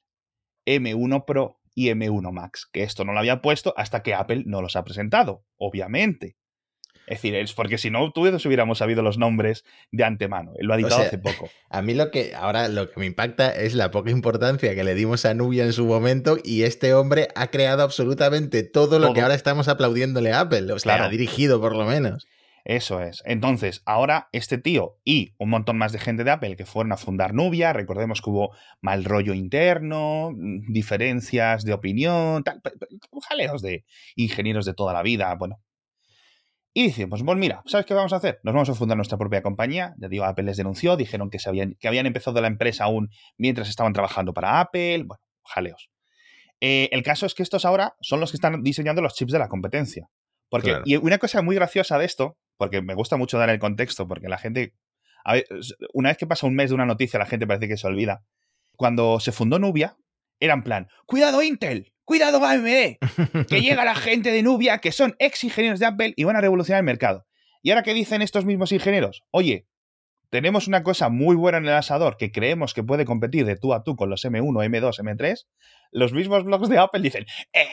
M1 0.65 1.25
Pro 1.27 1.61
y 1.75 1.89
M1 1.89 2.33
Max, 2.33 2.69
que 2.73 2.83
esto 2.83 3.05
no 3.05 3.13
lo 3.13 3.19
había 3.19 3.43
puesto 3.43 3.75
hasta 3.77 4.03
que 4.03 4.15
Apple 4.15 4.45
no 4.47 4.63
los 4.63 4.77
ha 4.77 4.85
presentado, 4.85 5.45
obviamente. 5.57 6.37
Es 7.07 7.19
decir, 7.19 7.35
es 7.35 7.53
porque 7.53 7.79
si 7.79 7.91
no, 7.91 8.13
todos 8.13 8.47
hubiéramos 8.47 8.79
sabido 8.79 9.03
los 9.03 9.19
nombres 9.19 9.65
de 9.91 10.05
antemano. 10.05 10.53
Él 10.59 10.67
lo 10.67 10.75
ha 10.75 10.77
editado 10.77 11.03
hace 11.03 11.19
poco. 11.19 11.51
A 11.69 11.83
mí 11.83 11.95
lo 11.95 12.11
que 12.11 12.35
ahora 12.35 12.69
lo 12.69 12.91
que 12.91 13.01
me 13.01 13.07
impacta 13.07 13.51
es 13.51 13.75
la 13.75 13.91
poca 13.91 14.11
importancia 14.11 14.75
que 14.75 14.85
le 14.85 14.95
dimos 14.95 15.25
a 15.25 15.35
Nubia 15.35 15.65
en 15.65 15.73
su 15.73 15.85
momento 15.85 16.39
y 16.43 16.63
este 16.63 16.95
hombre 16.95 17.29
ha 17.35 17.49
creado 17.49 17.83
absolutamente 17.83 18.63
todo 18.63 18.99
lo 18.99 19.13
que 19.13 19.21
ahora 19.21 19.35
estamos 19.35 19.69
aplaudiéndole 19.69 20.33
a 20.33 20.41
Apple. 20.41 20.73
O 20.73 20.79
sea, 20.79 21.05
ha 21.05 21.09
dirigido 21.09 21.61
por 21.61 21.75
lo 21.75 21.85
menos. 21.85 22.27
Eso 22.65 23.01
es. 23.01 23.23
Entonces, 23.27 23.83
ahora 23.87 24.29
este 24.31 24.57
tío 24.57 24.97
y 25.05 25.35
un 25.39 25.51
montón 25.51 25.79
más 25.79 25.91
de 25.93 25.99
gente 25.99 26.23
de 26.23 26.31
Apple 26.31 26.57
que 26.57 26.65
fueron 26.65 26.93
a 26.93 26.97
fundar 26.97 27.35
Nubia, 27.35 27.73
recordemos 27.73 28.23
que 28.23 28.31
hubo 28.31 28.55
mal 28.81 29.05
rollo 29.05 29.35
interno, 29.35 30.31
diferencias 30.69 31.65
de 31.65 31.73
opinión, 31.73 32.45
tal, 32.45 32.63
jaleos 33.29 33.63
de 33.63 33.85
ingenieros 34.15 34.65
de 34.65 34.75
toda 34.75 34.93
la 34.93 35.03
vida, 35.03 35.35
bueno, 35.35 35.61
y 36.75 36.87
decimos, 36.87 37.23
pues 37.23 37.38
mira, 37.38 37.62
¿sabes 37.67 37.85
qué 37.85 37.93
vamos 37.93 38.12
a 38.14 38.17
hacer? 38.17 38.41
Nos 38.45 38.55
vamos 38.55 38.69
a 38.71 38.75
fundar 38.75 38.97
nuestra 38.97 39.19
propia 39.19 39.43
compañía. 39.43 39.95
Ya 39.99 40.09
digo, 40.09 40.25
Apple 40.25 40.45
les 40.45 40.57
denunció, 40.57 40.97
dijeron 40.97 41.29
que, 41.29 41.38
se 41.38 41.50
habían, 41.50 41.76
que 41.79 41.87
habían 41.87 42.07
empezado 42.07 42.41
la 42.41 42.47
empresa 42.47 42.85
aún 42.85 43.11
mientras 43.37 43.69
estaban 43.69 43.93
trabajando 43.93 44.33
para 44.33 44.59
Apple. 44.61 45.05
Bueno, 45.05 45.23
jaleos. 45.45 45.91
Eh, 46.61 46.88
el 46.93 47.02
caso 47.02 47.26
es 47.26 47.35
que 47.35 47.43
estos 47.43 47.67
ahora 47.67 47.97
son 48.00 48.21
los 48.21 48.31
que 48.31 48.38
están 48.38 48.62
diseñando 48.62 49.02
los 49.02 49.14
chips 49.14 49.33
de 49.33 49.38
la 49.38 49.49
competencia. 49.49 50.09
Porque, 50.49 50.81
Y 50.85 50.97
una 50.97 51.19
cosa 51.19 51.43
muy 51.43 51.57
graciosa 51.57 51.99
de 51.99 52.05
esto, 52.05 52.38
porque 52.57 52.81
me 52.83 52.95
gusta 52.95 53.17
mucho 53.17 53.38
dar 53.38 53.50
el 53.50 53.59
contexto, 53.59 54.07
porque 54.07 54.29
la 54.29 54.38
gente, 54.38 54.75
una 55.93 56.11
vez 56.11 56.19
que 56.19 56.26
pasa 56.26 56.47
un 56.47 56.55
mes 56.55 56.71
de 56.71 56.75
una 56.75 56.87
noticia, 56.87 57.19
la 57.19 57.26
gente 57.26 57.47
parece 57.47 57.69
que 57.69 57.76
se 57.76 57.87
olvida. 57.87 58.23
Cuando 58.76 59.19
se 59.19 59.33
fundó 59.33 59.59
Nubia, 59.59 59.97
era 60.41 60.55
en 60.55 60.62
plan, 60.62 60.88
cuidado 61.07 61.43
Intel, 61.43 61.92
cuidado 62.05 62.45
AMD, 62.45 62.99
que 63.49 63.61
llega 63.61 63.85
la 63.85 63.95
gente 63.95 64.31
de 64.31 64.43
Nubia, 64.43 64.79
que 64.79 64.93
son 64.93 65.15
ex 65.19 65.45
ingenieros 65.45 65.81
de 65.81 65.87
Apple 65.87 66.15
y 66.17 66.25
van 66.25 66.37
a 66.37 66.41
revolucionar 66.41 66.81
el 66.81 66.87
mercado. 66.87 67.27
¿Y 67.63 67.71
ahora 67.71 67.83
qué 67.83 67.95
dicen 67.95 68.23
estos 68.23 68.45
mismos 68.45 68.73
ingenieros? 68.73 69.23
Oye, 69.31 69.67
tenemos 70.31 70.67
una 70.67 70.83
cosa 70.83 71.11
muy 71.11 71.37
buena 71.37 71.59
en 71.59 71.67
el 71.67 71.75
asador 71.75 72.17
que 72.17 72.33
creemos 72.33 72.75
que 72.75 72.83
puede 72.83 73.05
competir 73.05 73.45
de 73.45 73.57
tú 73.57 73.75
a 73.75 73.85
tú 73.85 73.97
con 73.97 74.09
los 74.09 74.25
M1, 74.25 74.43
M2, 74.43 74.99
M3. 74.99 75.47
Los 75.93 76.15
mismos 76.15 76.45
blogs 76.45 76.71
de 76.71 76.79
Apple 76.79 77.03
dicen, 77.03 77.27
¡eh! 77.53 77.67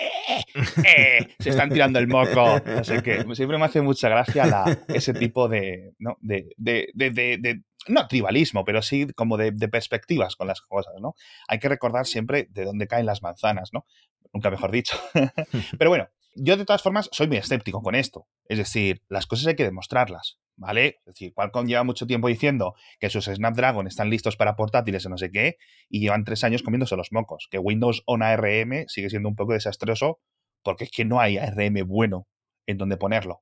eh 0.86 1.28
se 1.40 1.52
están 1.52 1.70
tirando 1.70 2.00
el 2.00 2.10
moco. 2.10 2.62
Sé 2.84 3.02
qué. 3.02 3.24
Siempre 3.34 3.58
me 3.58 3.66
hace 3.66 3.82
mucha 3.82 4.10
gracia 4.10 4.66
ese 4.90 5.14
tipo 5.14 5.48
de, 5.48 5.94
¿no? 6.00 6.18
de, 6.20 6.50
de, 6.58 6.92
de 6.94 7.62
no 7.88 8.08
tribalismo, 8.08 8.66
pero 8.66 8.82
sí 8.82 9.08
como 9.16 9.38
de, 9.38 9.52
perspectivas 9.68 10.36
con 10.36 10.48
las 10.48 10.62
cosas, 10.62 10.94
¿no? 11.02 11.16
Hay 11.48 11.60
que 11.60 11.70
recordar 11.70 12.06
siempre 12.06 12.48
de 12.50 12.66
dónde 12.66 12.88
caen 12.88 13.06
las 13.06 13.22
manzanas, 13.22 13.70
¿no? 13.74 13.86
Nunca 14.34 14.52
mejor 14.52 14.72
dicho. 14.72 14.98
pero 15.78 15.90
bueno, 15.90 16.10
yo 16.36 16.58
de 16.58 16.66
todas 16.66 16.82
formas 16.82 17.10
soy 17.12 17.28
muy 17.28 17.38
escéptico 17.38 17.82
con 17.82 17.96
esto. 17.96 18.28
Es 18.46 18.58
decir, 18.58 19.02
las 19.10 19.26
cosas 19.26 19.48
hay 19.48 19.56
que 19.56 19.64
demostrarlas, 19.64 20.40
¿vale? 20.56 21.00
Es 21.00 21.06
decir, 21.06 21.34
Qualcomm 21.34 21.66
lleva 21.66 21.84
mucho 21.84 22.08
tiempo 22.08 22.28
diciendo 22.28 22.76
que 23.00 23.10
sus 23.10 23.26
Snapdragon 23.26 23.88
están 23.88 24.10
listos 24.10 24.38
para 24.38 24.56
portátiles 24.56 25.06
o 25.06 25.10
no 25.10 25.18
sé 25.18 25.32
qué, 25.32 25.58
y 25.90 26.00
llevan 26.00 26.24
tres 26.24 26.44
años 26.44 26.64
comiéndose 26.64 26.96
los 26.96 27.12
mocos. 27.12 27.48
Que 27.50 27.60
Windows 27.60 28.04
on 28.06 28.22
ARM 28.22 28.86
sigue 28.88 29.10
siendo 29.10 29.30
un 29.30 29.36
poco 29.36 29.54
desastroso 29.54 30.20
porque 30.64 30.86
es 30.86 30.92
que 30.92 31.06
no 31.06 31.20
hay 31.20 31.38
ARM 31.38 31.88
bueno 31.88 32.28
en 32.66 32.78
donde 32.78 32.98
ponerlo. 32.98 33.42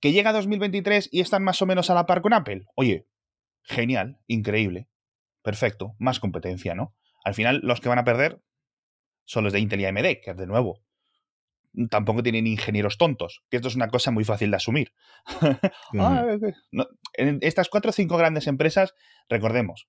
¿Que 0.00 0.12
llega 0.12 0.32
2023 0.32 1.08
y 1.12 1.20
están 1.20 1.42
más 1.42 1.60
o 1.60 1.66
menos 1.66 1.90
a 1.90 1.94
la 1.94 2.06
par 2.06 2.22
con 2.22 2.32
Apple? 2.32 2.64
Oye, 2.76 3.06
genial, 3.62 4.18
increíble, 4.26 4.88
perfecto, 5.42 5.94
más 5.98 6.20
competencia, 6.20 6.74
¿no? 6.74 6.94
Al 7.24 7.34
final 7.34 7.60
los 7.64 7.80
que 7.80 7.88
van 7.88 7.98
a 7.98 8.04
perder 8.04 8.40
son 9.28 9.44
los 9.44 9.52
de 9.52 9.60
Intel 9.60 9.80
y 9.82 9.84
AMD, 9.84 10.20
que 10.22 10.34
de 10.34 10.46
nuevo 10.46 10.80
tampoco 11.90 12.22
tienen 12.22 12.46
ingenieros 12.46 12.96
tontos, 12.96 13.42
que 13.50 13.56
esto 13.56 13.68
es 13.68 13.76
una 13.76 13.88
cosa 13.88 14.10
muy 14.10 14.24
fácil 14.24 14.50
de 14.50 14.56
asumir. 14.56 14.92
Ah, 15.98 16.24
en 17.14 17.38
estas 17.42 17.68
cuatro 17.68 17.90
o 17.90 17.92
cinco 17.92 18.16
grandes 18.16 18.46
empresas, 18.46 18.94
recordemos, 19.28 19.88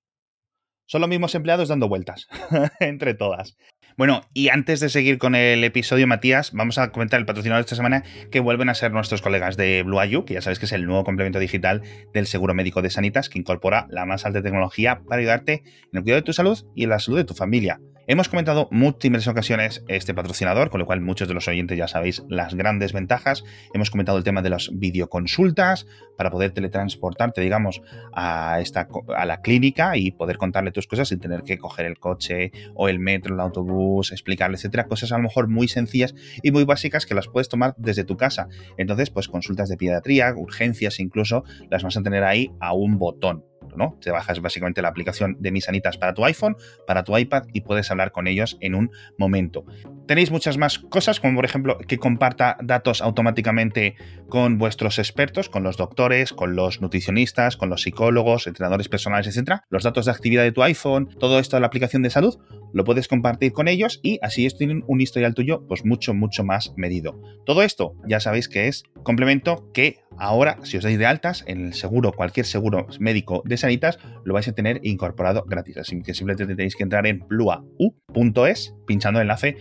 son 0.86 1.02
los 1.02 1.10
mismos 1.10 1.36
empleados 1.36 1.70
dando 1.70 1.88
vueltas 1.88 2.28
entre 2.80 3.14
todas. 3.14 3.58
Bueno, 3.98 4.22
y 4.34 4.50
antes 4.50 4.80
de 4.80 4.90
seguir 4.90 5.18
con 5.18 5.36
el 5.36 5.64
episodio, 5.64 6.08
Matías, 6.08 6.52
vamos 6.54 6.78
a 6.78 6.92
comentar 6.92 7.20
el 7.20 7.26
patrocinador 7.26 7.64
de 7.64 7.66
esta 7.66 7.76
semana 7.76 8.04
que 8.32 8.40
vuelven 8.40 8.70
a 8.70 8.74
ser 8.74 8.92
nuestros 8.92 9.22
colegas 9.22 9.58
de 9.58 9.84
Blue 9.84 10.02
IU, 10.02 10.26
que 10.26 10.36
ya 10.36 10.42
sabes 10.42 10.58
que 10.58 10.66
es 10.66 10.72
el 10.72 10.86
nuevo 10.86 11.04
complemento 11.04 11.38
digital 11.40 11.82
del 12.14 12.28
seguro 12.28 12.54
médico 12.54 12.82
de 12.82 12.90
Sanitas, 12.90 13.30
que 13.30 13.40
incorpora 13.40 13.88
la 13.90 14.06
más 14.06 14.26
alta 14.26 14.42
tecnología 14.42 15.02
para 15.08 15.20
ayudarte 15.20 15.64
en 15.92 15.98
el 15.98 16.04
cuidado 16.04 16.22
de 16.22 16.26
tu 16.26 16.34
salud 16.34 16.58
y 16.76 16.84
en 16.84 16.90
la 16.90 17.00
salud 17.00 17.18
de 17.18 17.26
tu 17.26 17.34
familia. 17.34 17.80
Hemos 18.12 18.28
comentado 18.28 18.68
múltiples 18.72 19.28
ocasiones 19.28 19.84
este 19.88 20.16
patrocinador, 20.16 20.72
con 20.72 20.80
lo 20.80 20.88
cual 20.88 21.00
muchos 21.00 21.28
de 21.28 21.36
los 21.36 21.48
oyentes 21.48 21.78
ya 21.78 21.88
sabéis 21.88 22.24
las 22.28 22.56
grandes 22.56 22.92
ventajas. 22.92 23.44
Hemos 23.72 23.92
comentado 23.92 24.18
el 24.18 24.24
tema 24.24 24.42
de 24.42 24.50
las 24.50 24.72
videoconsultas 24.74 25.86
para 26.18 26.32
poder 26.32 26.50
teletransportarte, 26.50 27.40
digamos, 27.40 27.84
a, 28.12 28.62
esta, 28.62 28.88
a 29.16 29.26
la 29.28 29.42
clínica 29.42 29.96
y 29.96 30.10
poder 30.10 30.38
contarle 30.38 30.72
tus 30.72 30.88
cosas 30.88 31.10
sin 31.10 31.20
tener 31.20 31.44
que 31.44 31.60
coger 31.60 31.86
el 31.86 32.00
coche 32.00 32.52
o 32.74 32.90
el 32.90 32.98
metro, 32.98 33.36
el 33.36 33.42
autobús, 33.42 34.12
explicarle, 34.12 34.58
etcétera. 34.58 34.88
Cosas 34.88 35.12
a 35.12 35.18
lo 35.18 35.22
mejor 35.26 35.48
muy 35.48 35.68
sencillas 35.68 36.16
y 36.42 36.50
muy 36.50 36.64
básicas 36.64 37.06
que 37.06 37.14
las 37.14 37.28
puedes 37.28 37.48
tomar 37.48 37.76
desde 37.78 38.06
tu 38.06 38.18
casa. 38.18 38.48
Entonces, 38.78 39.12
pues 39.12 39.28
consultas 39.28 39.70
de 39.70 39.78
pediatría, 39.78 40.34
urgencias 40.36 41.00
incluso, 41.00 41.44
las 41.70 41.84
vas 41.84 41.96
a 41.96 42.02
tener 42.02 42.24
ahí 42.24 42.50
a 42.60 42.74
un 42.74 42.98
botón. 42.98 43.49
¿No? 43.76 43.98
Te 44.02 44.12
bajas 44.12 44.42
básicamente 44.42 44.82
la 44.82 44.90
aplicación 44.90 45.38
de 45.40 45.52
Misanitas 45.52 45.98
para 45.98 46.14
tu 46.14 46.26
iPhone, 46.26 46.58
para 46.88 47.04
tu 47.04 47.18
iPad 47.18 47.44
y 47.54 47.62
puedes 47.62 47.90
hablar 47.92 48.12
con 48.12 48.28
ellos 48.28 48.58
en 48.62 48.76
un 48.76 48.92
momento. 49.18 49.66
Tenéis 50.08 50.32
muchas 50.32 50.58
más 50.58 50.80
cosas, 50.80 51.20
como 51.20 51.36
por 51.36 51.46
ejemplo 51.46 51.78
que 51.78 51.98
comparta 51.98 52.58
datos 52.62 53.02
automáticamente 53.02 53.96
con 54.28 54.58
vuestros 54.58 55.00
expertos, 55.00 55.50
con 55.50 55.64
los 55.64 55.78
doctores, 55.78 56.34
con 56.34 56.56
los 56.56 56.82
nutricionistas, 56.82 57.58
con 57.58 57.70
los 57.70 57.84
psicólogos, 57.84 58.48
entrenadores 58.48 58.90
personales, 58.90 59.28
etcétera. 59.28 59.66
Los 59.70 59.84
datos 59.84 60.06
de 60.06 60.12
actividad 60.12 60.44
de 60.44 60.52
tu 60.52 60.64
iPhone, 60.64 61.10
todo 61.20 61.40
esto 61.40 61.58
de 61.58 61.62
la 61.62 61.68
aplicación 61.68 62.02
de 62.02 62.10
salud, 62.10 62.40
lo 62.74 62.84
puedes 62.84 63.08
compartir 63.08 63.54
con 63.54 63.68
ellos 63.68 64.00
y 64.04 64.20
así 64.22 64.42
ellos 64.42 64.58
tienen 64.58 64.84
un 64.88 65.02
historial 65.02 65.34
tuyo 65.34 65.66
pues 65.68 65.86
mucho, 65.86 66.14
mucho 66.14 66.44
más 66.44 66.74
medido. 66.78 67.22
Todo 67.46 67.64
esto 67.64 67.96
ya 68.08 68.20
sabéis 68.20 68.50
que 68.50 68.68
es 68.68 68.84
complemento 69.04 69.72
que 69.74 70.00
ahora, 70.18 70.58
si 70.64 70.78
os 70.78 70.84
dais 70.84 71.00
de 71.00 71.06
altas 71.06 71.44
en 71.48 71.68
el 71.68 71.74
seguro, 71.74 72.12
cualquier 72.12 72.46
seguro 72.46 72.88
médico 73.00 73.42
de 73.46 73.58
Sanitas, 73.58 74.00
lo 74.24 74.34
vais 74.34 74.48
a 74.48 74.54
tener 74.54 74.80
incorporado 74.84 75.44
gratis. 75.46 75.78
Así 75.78 76.02
que 76.02 76.14
simplemente 76.14 76.46
tenéis 76.46 76.76
que 76.76 76.84
entrar 76.84 77.08
en 77.08 77.20
blua.u.es 77.28 78.76
pinchando 78.86 79.20
el 79.20 79.24
enlace 79.24 79.58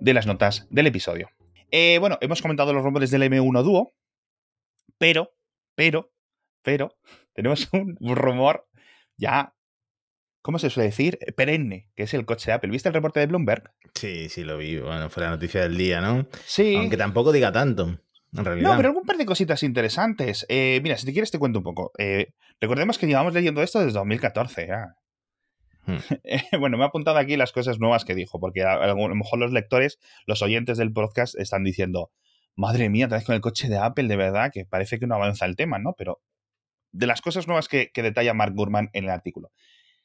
de 0.00 0.14
las 0.14 0.26
notas 0.26 0.66
del 0.70 0.86
episodio. 0.86 1.30
Eh, 1.70 1.98
bueno, 1.98 2.18
hemos 2.20 2.42
comentado 2.42 2.72
los 2.72 2.84
rumores 2.84 3.10
del 3.10 3.22
M1 3.22 3.62
Duo, 3.62 3.94
pero, 4.98 5.30
pero, 5.74 6.12
pero, 6.62 6.96
tenemos 7.34 7.68
un 7.72 7.96
rumor 8.16 8.68
ya 9.16 9.54
¿cómo 10.44 10.58
se 10.58 10.68
suele 10.68 10.90
decir? 10.90 11.18
Perenne, 11.36 11.88
que 11.96 12.02
es 12.02 12.12
el 12.12 12.26
coche 12.26 12.50
de 12.50 12.52
Apple. 12.52 12.70
¿Viste 12.70 12.90
el 12.90 12.94
reporte 12.94 13.18
de 13.18 13.26
Bloomberg? 13.26 13.72
Sí, 13.94 14.28
sí, 14.28 14.44
lo 14.44 14.58
vi. 14.58 14.78
Bueno, 14.78 15.08
fue 15.08 15.22
la 15.22 15.30
noticia 15.30 15.62
del 15.62 15.78
día, 15.78 16.02
¿no? 16.02 16.26
Sí. 16.44 16.76
Aunque 16.76 16.98
tampoco 16.98 17.32
diga 17.32 17.50
tanto. 17.50 17.98
En 18.36 18.44
realidad. 18.44 18.70
No, 18.70 18.76
pero 18.76 18.88
algún 18.90 19.04
par 19.04 19.16
de 19.16 19.24
cositas 19.24 19.62
interesantes. 19.62 20.44
Eh, 20.50 20.80
mira, 20.82 20.98
si 20.98 21.06
te 21.06 21.12
quieres 21.12 21.30
te 21.30 21.38
cuento 21.38 21.60
un 21.60 21.64
poco. 21.64 21.92
Eh, 21.98 22.34
recordemos 22.60 22.98
que 22.98 23.06
llevamos 23.06 23.32
leyendo 23.32 23.62
esto 23.62 23.78
desde 23.78 23.94
2014 23.94 24.66
ya. 24.66 24.96
Hmm. 25.86 25.96
bueno, 26.60 26.76
me 26.76 26.84
ha 26.84 26.88
apuntado 26.88 27.16
aquí 27.16 27.38
las 27.38 27.52
cosas 27.52 27.78
nuevas 27.80 28.04
que 28.04 28.14
dijo, 28.14 28.38
porque 28.38 28.64
a, 28.64 28.86
lo 28.86 29.14
mejor 29.14 29.38
los 29.38 29.50
lectores, 29.50 29.98
los 30.26 30.42
oyentes 30.42 30.76
del 30.76 30.92
podcast 30.92 31.38
están 31.38 31.64
diciendo, 31.64 32.10
madre 32.54 32.90
mía, 32.90 33.08
tal 33.08 33.20
vez 33.20 33.26
con 33.26 33.34
el 33.34 33.40
coche 33.40 33.70
de 33.70 33.78
Apple, 33.78 34.08
de 34.08 34.16
verdad, 34.16 34.50
que 34.52 34.66
parece 34.66 34.98
que 34.98 35.06
no 35.06 35.14
avanza 35.14 35.46
el 35.46 35.56
tema, 35.56 35.78
¿no? 35.78 35.94
Pero 35.96 36.20
de 36.92 37.06
las 37.06 37.22
cosas 37.22 37.46
nuevas 37.46 37.66
que, 37.66 37.90
que 37.92 38.02
detalla 38.02 38.34
Mark 38.34 38.52
Gurman 38.54 38.90
en 38.92 39.04
el 39.04 39.10
artículo 39.10 39.50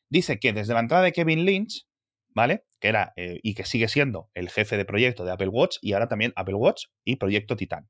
dice 0.10 0.40
que 0.40 0.54
desde 0.54 0.74
la 0.74 0.82
entrada 0.82 1.04
de 1.04 1.12
Kevin 1.12 1.46
Lynch, 1.46 1.88
¿vale? 2.34 2.66
Que 2.80 2.90
era 2.90 3.14
eh, 3.16 3.40
y 3.44 3.54
que 3.54 3.66
sigue 3.66 3.88
siendo 3.88 4.30
el 4.34 4.50
jefe 4.50 4.78
de 4.78 4.86
proyecto 4.86 5.26
de 5.26 5.32
Apple 5.32 5.50
Watch 5.50 5.78
y 5.82 5.94
ahora 5.94 6.08
también 6.08 6.34
Apple 6.36 6.56
Watch 6.56 6.86
y 7.04 7.18
Proyecto 7.18 7.56
Titan. 7.56 7.90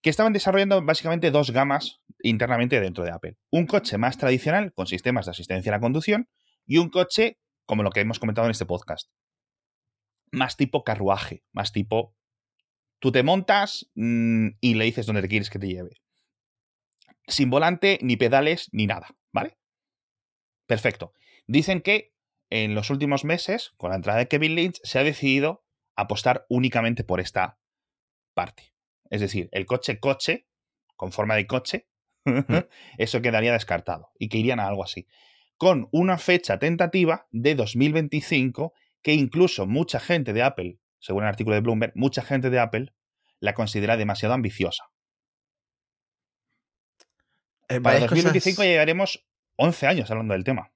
Que 0.00 0.10
estaban 0.10 0.32
desarrollando 0.32 0.80
básicamente 0.82 1.30
dos 1.30 1.50
gamas 1.50 2.00
internamente 2.22 2.80
dentro 2.80 3.04
de 3.04 3.10
Apple. 3.10 3.36
Un 3.50 3.66
coche 3.66 3.98
más 3.98 4.16
tradicional 4.16 4.72
con 4.72 4.86
sistemas 4.86 5.26
de 5.26 5.32
asistencia 5.32 5.72
a 5.72 5.76
la 5.76 5.80
conducción 5.80 6.28
y 6.66 6.78
un 6.78 6.88
coche 6.88 7.38
como 7.66 7.82
lo 7.82 7.90
que 7.90 8.00
hemos 8.00 8.18
comentado 8.18 8.46
en 8.46 8.52
este 8.52 8.66
podcast. 8.66 9.10
Más 10.30 10.56
tipo 10.56 10.84
carruaje, 10.84 11.42
más 11.52 11.72
tipo 11.72 12.14
tú 12.98 13.12
te 13.12 13.22
montas 13.22 13.90
mm, 13.94 14.48
y 14.60 14.74
le 14.74 14.84
dices 14.84 15.06
dónde 15.06 15.22
te 15.22 15.28
quieres 15.28 15.50
que 15.50 15.58
te 15.58 15.68
lleve. 15.68 15.90
Sin 17.26 17.50
volante, 17.50 17.98
ni 18.02 18.16
pedales, 18.16 18.68
ni 18.72 18.86
nada, 18.86 19.08
¿vale? 19.32 19.58
Perfecto. 20.68 21.14
Dicen 21.46 21.80
que 21.80 22.12
en 22.50 22.74
los 22.74 22.90
últimos 22.90 23.24
meses, 23.24 23.72
con 23.78 23.90
la 23.90 23.96
entrada 23.96 24.18
de 24.18 24.28
Kevin 24.28 24.54
Lynch, 24.54 24.80
se 24.84 24.98
ha 24.98 25.02
decidido 25.02 25.64
apostar 25.96 26.44
únicamente 26.50 27.04
por 27.04 27.20
esta 27.20 27.58
parte. 28.34 28.74
Es 29.10 29.22
decir, 29.22 29.48
el 29.52 29.64
coche-coche, 29.64 30.46
con 30.94 31.10
forma 31.10 31.36
de 31.36 31.46
coche, 31.46 31.88
mm. 32.26 32.40
eso 32.98 33.22
quedaría 33.22 33.52
descartado 33.52 34.10
y 34.18 34.28
que 34.28 34.38
irían 34.38 34.60
a 34.60 34.68
algo 34.68 34.84
así. 34.84 35.08
Con 35.56 35.88
una 35.90 36.18
fecha 36.18 36.58
tentativa 36.58 37.26
de 37.30 37.54
2025 37.54 38.74
que 39.00 39.14
incluso 39.14 39.66
mucha 39.66 40.00
gente 40.00 40.34
de 40.34 40.42
Apple, 40.42 40.78
según 40.98 41.22
el 41.22 41.30
artículo 41.30 41.54
de 41.54 41.62
Bloomberg, 41.62 41.92
mucha 41.94 42.20
gente 42.20 42.50
de 42.50 42.58
Apple 42.58 42.92
la 43.40 43.54
considera 43.54 43.96
demasiado 43.96 44.34
ambiciosa. 44.34 44.84
Eh, 47.70 47.80
Para 47.80 48.00
2025 48.00 48.64
llegaremos 48.64 49.26
11 49.58 49.86
años 49.86 50.10
hablando 50.10 50.34
del 50.34 50.44
tema. 50.44 50.72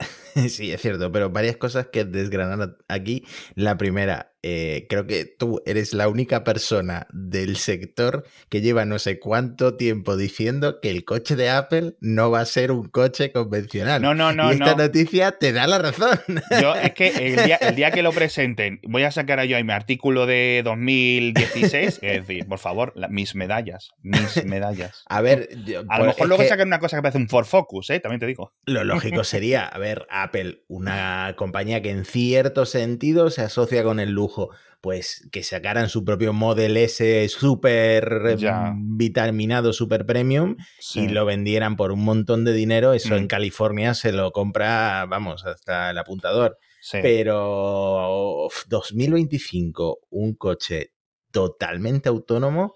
Sí, 0.48 0.72
es 0.72 0.82
cierto, 0.82 1.12
pero 1.12 1.30
varias 1.30 1.56
cosas 1.56 1.86
que 1.86 2.04
desgranar 2.04 2.76
aquí. 2.88 3.24
La 3.54 3.78
primera, 3.78 4.33
eh, 4.46 4.84
creo 4.90 5.06
que 5.06 5.24
tú 5.24 5.62
eres 5.64 5.94
la 5.94 6.06
única 6.06 6.44
persona 6.44 7.06
del 7.14 7.56
sector 7.56 8.26
que 8.50 8.60
lleva 8.60 8.84
no 8.84 8.98
sé 8.98 9.18
cuánto 9.18 9.78
tiempo 9.78 10.18
diciendo 10.18 10.80
que 10.82 10.90
el 10.90 11.06
coche 11.06 11.34
de 11.34 11.48
Apple 11.48 11.94
no 12.00 12.30
va 12.30 12.40
a 12.40 12.44
ser 12.44 12.70
un 12.70 12.90
coche 12.90 13.32
convencional. 13.32 14.02
No, 14.02 14.14
no, 14.14 14.34
no. 14.34 14.50
Y 14.50 14.56
esta 14.56 14.74
noticia 14.74 15.32
te 15.32 15.54
da 15.54 15.66
la 15.66 15.78
razón. 15.78 16.18
Yo 16.60 16.74
es 16.82 16.92
que 16.92 17.08
el 17.08 17.74
día, 17.74 17.90
que 17.90 18.02
lo 18.02 18.12
presenten, 18.12 18.80
voy 18.86 19.04
a 19.04 19.10
sacar 19.10 19.40
a 19.40 19.46
yo 19.46 19.56
ahí 19.56 19.64
mi 19.64 19.72
artículo 19.72 20.26
de 20.26 20.60
2016. 20.62 22.00
Es 22.02 22.26
decir, 22.26 22.46
por 22.46 22.58
favor, 22.58 22.92
mis 23.08 23.34
medallas. 23.34 23.92
Mis 24.02 24.44
medallas. 24.44 25.04
A 25.08 25.22
ver, 25.22 25.48
a 25.88 25.98
lo 25.98 26.04
pues 26.04 26.06
mejor 26.08 26.28
luego 26.28 26.44
sacan 26.44 26.68
una 26.68 26.80
cosa 26.80 26.98
que 26.98 27.02
parece 27.02 27.16
un 27.16 27.30
Ford 27.30 27.46
Focus, 27.46 27.88
¿eh? 27.88 28.00
También 28.00 28.20
te 28.20 28.26
digo. 28.26 28.52
Lo 28.66 28.84
lógico 28.84 29.24
sería, 29.24 29.64
a 29.64 29.78
ver, 29.78 30.06
Apple, 30.10 30.64
una 30.68 31.32
compañía 31.38 31.80
que 31.80 31.88
en 31.88 32.04
cierto 32.04 32.66
sentido 32.66 33.30
se 33.30 33.40
asocia 33.40 33.82
con 33.82 34.00
el 34.00 34.10
lujo 34.10 34.33
pues 34.80 35.28
que 35.32 35.42
sacaran 35.42 35.88
su 35.88 36.04
propio 36.04 36.32
Model 36.32 36.76
S 36.76 37.28
super 37.28 38.36
vitaminado, 38.76 39.72
super 39.72 40.04
premium 40.04 40.56
y 40.94 41.08
lo 41.08 41.24
vendieran 41.24 41.76
por 41.76 41.90
un 41.92 42.04
montón 42.04 42.44
de 42.44 42.52
dinero, 42.52 42.92
eso 42.92 43.16
en 43.16 43.24
mm. 43.24 43.28
California 43.28 43.94
se 43.94 44.12
lo 44.12 44.30
compra, 44.32 45.06
vamos, 45.06 45.44
hasta 45.46 45.90
el 45.90 45.98
apuntador. 45.98 46.58
Pero 46.92 48.48
2025, 48.68 50.00
un 50.10 50.34
coche 50.34 50.92
totalmente 51.30 52.10
autónomo, 52.10 52.74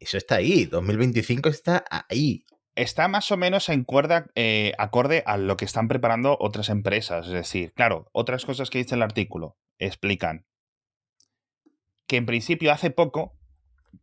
eso 0.00 0.18
está 0.18 0.36
ahí, 0.36 0.64
2025 0.64 1.48
está 1.48 1.84
ahí 2.08 2.44
está 2.76 3.08
más 3.08 3.30
o 3.32 3.36
menos 3.36 3.68
en 3.68 3.84
cuerda 3.84 4.26
eh, 4.34 4.74
acorde 4.78 5.22
a 5.26 5.38
lo 5.38 5.56
que 5.56 5.64
están 5.64 5.88
preparando 5.88 6.36
otras 6.38 6.68
empresas. 6.68 7.26
Es 7.26 7.32
decir, 7.32 7.72
claro, 7.72 8.08
otras 8.12 8.44
cosas 8.44 8.70
que 8.70 8.78
dice 8.78 8.94
el 8.94 9.02
artículo 9.02 9.56
explican 9.78 10.46
que 12.06 12.16
en 12.16 12.26
principio 12.26 12.72
hace 12.72 12.90
poco 12.90 13.36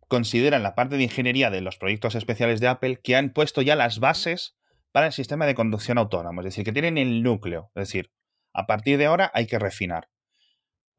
consideran 0.07 0.63
la 0.63 0.75
parte 0.75 0.97
de 0.97 1.03
ingeniería 1.03 1.49
de 1.49 1.61
los 1.61 1.77
proyectos 1.77 2.15
especiales 2.15 2.59
de 2.59 2.67
Apple 2.67 2.99
que 3.01 3.15
han 3.15 3.31
puesto 3.31 3.61
ya 3.61 3.75
las 3.75 3.99
bases 3.99 4.55
para 4.91 5.07
el 5.07 5.13
sistema 5.13 5.45
de 5.45 5.55
conducción 5.55 5.97
autónomo, 5.97 6.41
es 6.41 6.45
decir, 6.45 6.63
que 6.63 6.71
tienen 6.71 6.97
el 6.97 7.23
núcleo, 7.23 7.71
es 7.75 7.87
decir, 7.87 8.11
a 8.53 8.67
partir 8.67 8.97
de 8.97 9.07
ahora 9.07 9.31
hay 9.33 9.47
que 9.47 9.59
refinar. 9.59 10.09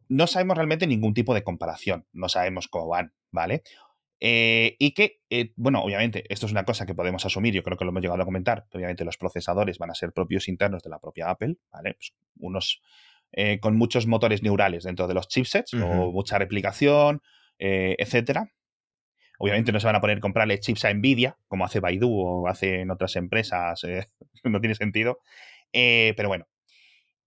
No 0.08 0.26
sabemos 0.26 0.56
realmente 0.56 0.86
ningún 0.86 1.14
tipo 1.14 1.32
de 1.32 1.44
comparación, 1.44 2.06
no 2.12 2.28
sabemos 2.28 2.68
cómo 2.68 2.88
van, 2.88 3.14
¿vale? 3.30 3.62
Eh, 4.20 4.76
y 4.78 4.92
que, 4.92 5.20
eh, 5.30 5.52
bueno, 5.56 5.82
obviamente, 5.82 6.24
esto 6.28 6.46
es 6.46 6.52
una 6.52 6.64
cosa 6.64 6.86
que 6.86 6.94
podemos 6.94 7.24
asumir, 7.24 7.54
yo 7.54 7.62
creo 7.62 7.76
que 7.76 7.84
lo 7.84 7.90
hemos 7.90 8.02
llegado 8.02 8.22
a 8.22 8.24
comentar, 8.24 8.66
obviamente 8.72 9.04
los 9.04 9.16
procesadores 9.16 9.78
van 9.78 9.90
a 9.90 9.94
ser 9.94 10.12
propios 10.12 10.48
internos 10.48 10.82
de 10.82 10.90
la 10.90 10.98
propia 10.98 11.30
Apple, 11.30 11.56
¿vale? 11.70 11.94
Pues 11.94 12.14
unos 12.38 12.82
eh, 13.36 13.58
con 13.58 13.76
muchos 13.76 14.06
motores 14.06 14.44
neurales 14.44 14.84
dentro 14.84 15.08
de 15.08 15.14
los 15.14 15.26
chipsets 15.26 15.74
o 15.74 16.12
mucha 16.12 16.38
replicación, 16.38 17.20
eh, 17.58 17.96
etcétera. 17.98 18.52
Obviamente 19.38 19.72
no 19.72 19.80
se 19.80 19.86
van 19.86 19.96
a 19.96 20.00
poner 20.00 20.18
a 20.18 20.20
comprarle 20.20 20.60
chips 20.60 20.84
a 20.84 20.94
Nvidia, 20.94 21.36
como 21.48 21.64
hace 21.64 21.80
Baidu 21.80 22.08
o 22.08 22.46
hacen 22.46 22.92
otras 22.92 23.16
empresas, 23.16 23.82
eh, 23.82 24.06
no 24.44 24.60
tiene 24.60 24.76
sentido. 24.76 25.18
pero 25.72 26.28
bueno. 26.28 26.46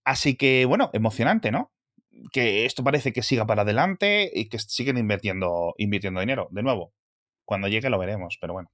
Así 0.06 0.38
que, 0.38 0.63
bueno, 0.63 0.89
emocionante, 0.93 1.52
¿no? 1.52 1.74
Que 2.32 2.65
esto 2.65 2.86
parece 2.86 3.12
que 3.12 3.22
siga 3.22 3.46
para 3.46 3.63
adelante 3.63 4.32
y 4.34 4.48
que 4.48 4.60
siguen 4.60 4.98
invirtiendo, 4.98 5.74
invirtiendo 5.78 6.22
dinero. 6.22 6.48
De 6.52 6.63
nuevo, 6.63 6.93
cuando 7.43 7.67
llegue 7.67 7.89
lo 7.89 8.00
veremos, 8.00 8.38
pero 8.39 8.54
bueno. 8.54 8.72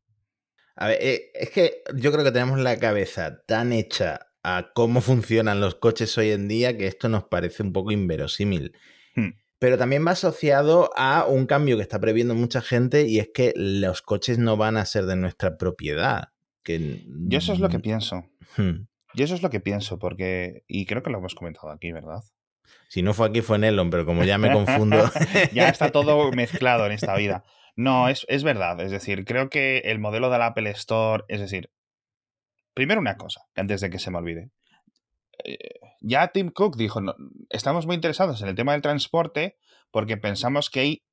A 0.76 0.88
ver, 0.88 1.00
es 1.34 1.50
que 1.50 1.82
yo 1.96 2.12
creo 2.12 2.24
que 2.24 2.32
tenemos 2.32 2.60
la 2.60 2.78
cabeza 2.78 3.42
tan 3.48 3.74
hecha 3.74 4.33
a 4.44 4.72
cómo 4.74 5.02
funcionan 5.02 5.62
los 5.62 5.76
coches 5.76 6.18
hoy 6.18 6.32
en 6.32 6.48
día 6.48 6.78
que 6.78 6.88
esto 6.88 7.10
nos 7.10 7.24
parece 7.24 7.64
un 7.64 7.74
poco 7.74 7.92
inverosímil. 7.92 8.76
Hmm. 9.16 9.30
Pero 9.58 9.78
también 9.78 10.06
va 10.06 10.12
asociado 10.12 10.90
a 10.98 11.26
un 11.26 11.46
cambio 11.46 11.78
que 11.78 11.84
está 11.84 12.00
previendo 12.00 12.36
mucha 12.36 12.62
gente 12.62 13.08
y 13.08 13.20
es 13.20 13.30
que 13.34 13.54
los 13.56 14.02
coches 14.02 14.38
no 14.38 14.58
van 14.58 14.76
a 14.76 14.86
ser 14.86 15.06
de 15.06 15.16
nuestra 15.16 15.58
propiedad. 15.58 16.34
Que... 16.64 17.04
Yo 17.08 17.38
eso 17.38 17.54
es 17.54 17.60
lo 17.60 17.70
que 17.70 17.80
pienso. 17.80 18.26
Hmm. 18.58 18.88
Yo 19.16 19.26
eso 19.26 19.36
es 19.36 19.42
lo 19.42 19.50
que 19.50 19.60
pienso, 19.60 20.00
porque. 20.00 20.64
Y 20.68 20.86
creo 20.86 21.04
que 21.04 21.12
lo 21.12 21.20
hemos 21.20 21.36
comentado 21.36 21.70
aquí, 21.70 21.92
¿verdad? 21.92 22.24
Si 22.90 23.02
no 23.02 23.14
fue 23.14 23.28
aquí, 23.28 23.42
fue 23.42 23.58
en 23.58 23.66
Elon, 23.66 23.90
pero 23.90 24.06
como 24.06 24.24
ya 24.24 24.38
me 24.38 24.52
confundo. 24.52 25.10
ya 25.54 25.70
está 25.70 25.92
todo 25.92 26.32
mezclado 26.36 26.86
en 26.86 26.92
esta 26.92 27.16
vida. 27.16 27.44
No, 27.76 28.10
es, 28.10 28.26
es 28.28 28.44
verdad. 28.44 28.80
Es 28.82 28.92
decir, 28.92 29.26
creo 29.26 29.50
que 29.50 29.80
el 29.86 30.00
modelo 30.00 30.30
del 30.30 30.42
Apple 30.42 30.70
Store, 30.72 31.24
es 31.28 31.40
decir, 31.40 31.70
Primero 32.74 33.00
una 33.00 33.18
cosa, 33.18 33.42
antes 33.56 33.82
de 33.82 33.90
que 33.90 34.00
se 34.00 34.12
me 34.12 34.18
olvide. 34.18 34.52
Eh, 35.44 35.80
ya 36.02 36.28
Tim 36.30 36.50
Cook 36.50 36.76
dijo, 36.76 37.02
estamos 37.50 37.86
muy 37.86 37.96
interesados 37.96 38.42
en 38.42 38.50
el 38.50 38.56
tema 38.56 38.74
del 38.74 38.82
transporte 38.82 39.58
porque 39.92 40.18
pensamos 40.18 40.70
que 40.70 40.80
hay 40.80 41.04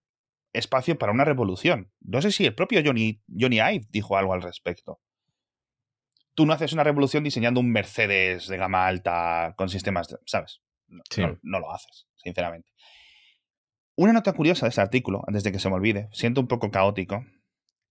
espacio 0.52 0.98
para 0.98 1.12
una 1.12 1.24
revolución. 1.24 1.92
No 2.00 2.20
sé 2.22 2.32
si 2.32 2.46
el 2.46 2.54
propio 2.54 2.82
Johnny, 2.84 3.22
Johnny 3.28 3.56
Ive 3.56 3.86
dijo 3.90 4.16
algo 4.16 4.32
al 4.32 4.42
respecto. 4.42 5.00
Tú 6.34 6.46
no 6.46 6.52
haces 6.52 6.72
una 6.72 6.84
revolución 6.84 7.24
diseñando 7.24 7.60
un 7.60 7.70
Mercedes 7.70 8.48
de 8.48 8.56
gama 8.56 8.86
alta 8.86 9.54
con 9.56 9.68
sistemas, 9.68 10.16
¿sabes? 10.26 10.60
no, 11.42 11.60
lo 11.60 11.72
haces, 11.72 12.08
sinceramente. 12.16 12.72
Una 13.96 14.12
nota 14.12 14.32
curiosa 14.32 14.66
de 14.66 14.70
este 14.70 14.80
artículo, 14.80 15.22
antes 15.26 15.44
de 15.44 15.52
que 15.52 15.58
se 15.58 15.68
me 15.68 15.76
olvide, 15.76 16.08
siento 16.12 16.40
un 16.40 16.48
poco 16.48 16.70
caótico, 16.70 17.24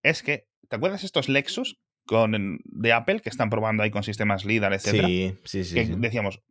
es 0.02 0.24
que, 0.24 0.50
¿te 0.68 0.76
acuerdas 0.76 1.04
estos 1.04 1.30
Lexus 1.30 1.80
con, 2.10 2.60
de 2.64 2.92
Apple 2.92 3.20
que 3.20 3.30
están 3.30 3.52
probando 3.52 3.84
ahí 3.84 3.92
con 3.92 4.02
sistemas 4.02 4.44
LIDAR, 4.44 4.74
etcétera. 4.74 5.08
Sí, 5.08 5.38
sí, 5.44 5.64
sí, 5.64 5.76
que 5.76 5.86
Decíamos, 5.86 6.42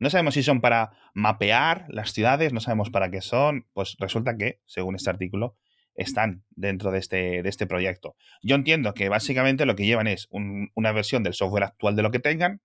No 0.00 0.10
sabemos 0.10 0.34
si 0.34 0.42
son 0.42 0.60
para 0.60 0.90
mapear 1.14 1.86
las 1.90 2.12
ciudades, 2.12 2.52
no 2.52 2.58
sabemos 2.58 2.90
para 2.90 3.08
qué 3.08 3.20
son. 3.20 3.68
Pues 3.72 3.94
resulta 4.00 4.36
que, 4.36 4.58
según 4.66 4.96
este 4.96 5.10
artículo, 5.10 5.56
están 5.94 6.42
dentro 6.50 6.90
de 6.90 6.98
este, 6.98 7.44
de 7.44 7.48
este 7.48 7.68
proyecto. 7.68 8.16
Yo 8.42 8.56
entiendo 8.56 8.94
que 8.94 9.08
básicamente 9.08 9.64
lo 9.64 9.76
que 9.76 9.86
llevan 9.86 10.08
es 10.08 10.26
una 10.32 10.90
versión 10.90 11.22
del 11.22 11.34
software 11.34 11.62
actual 11.62 11.94
de 11.94 12.02
lo 12.02 12.10
que 12.10 12.18
tengan 12.18 12.62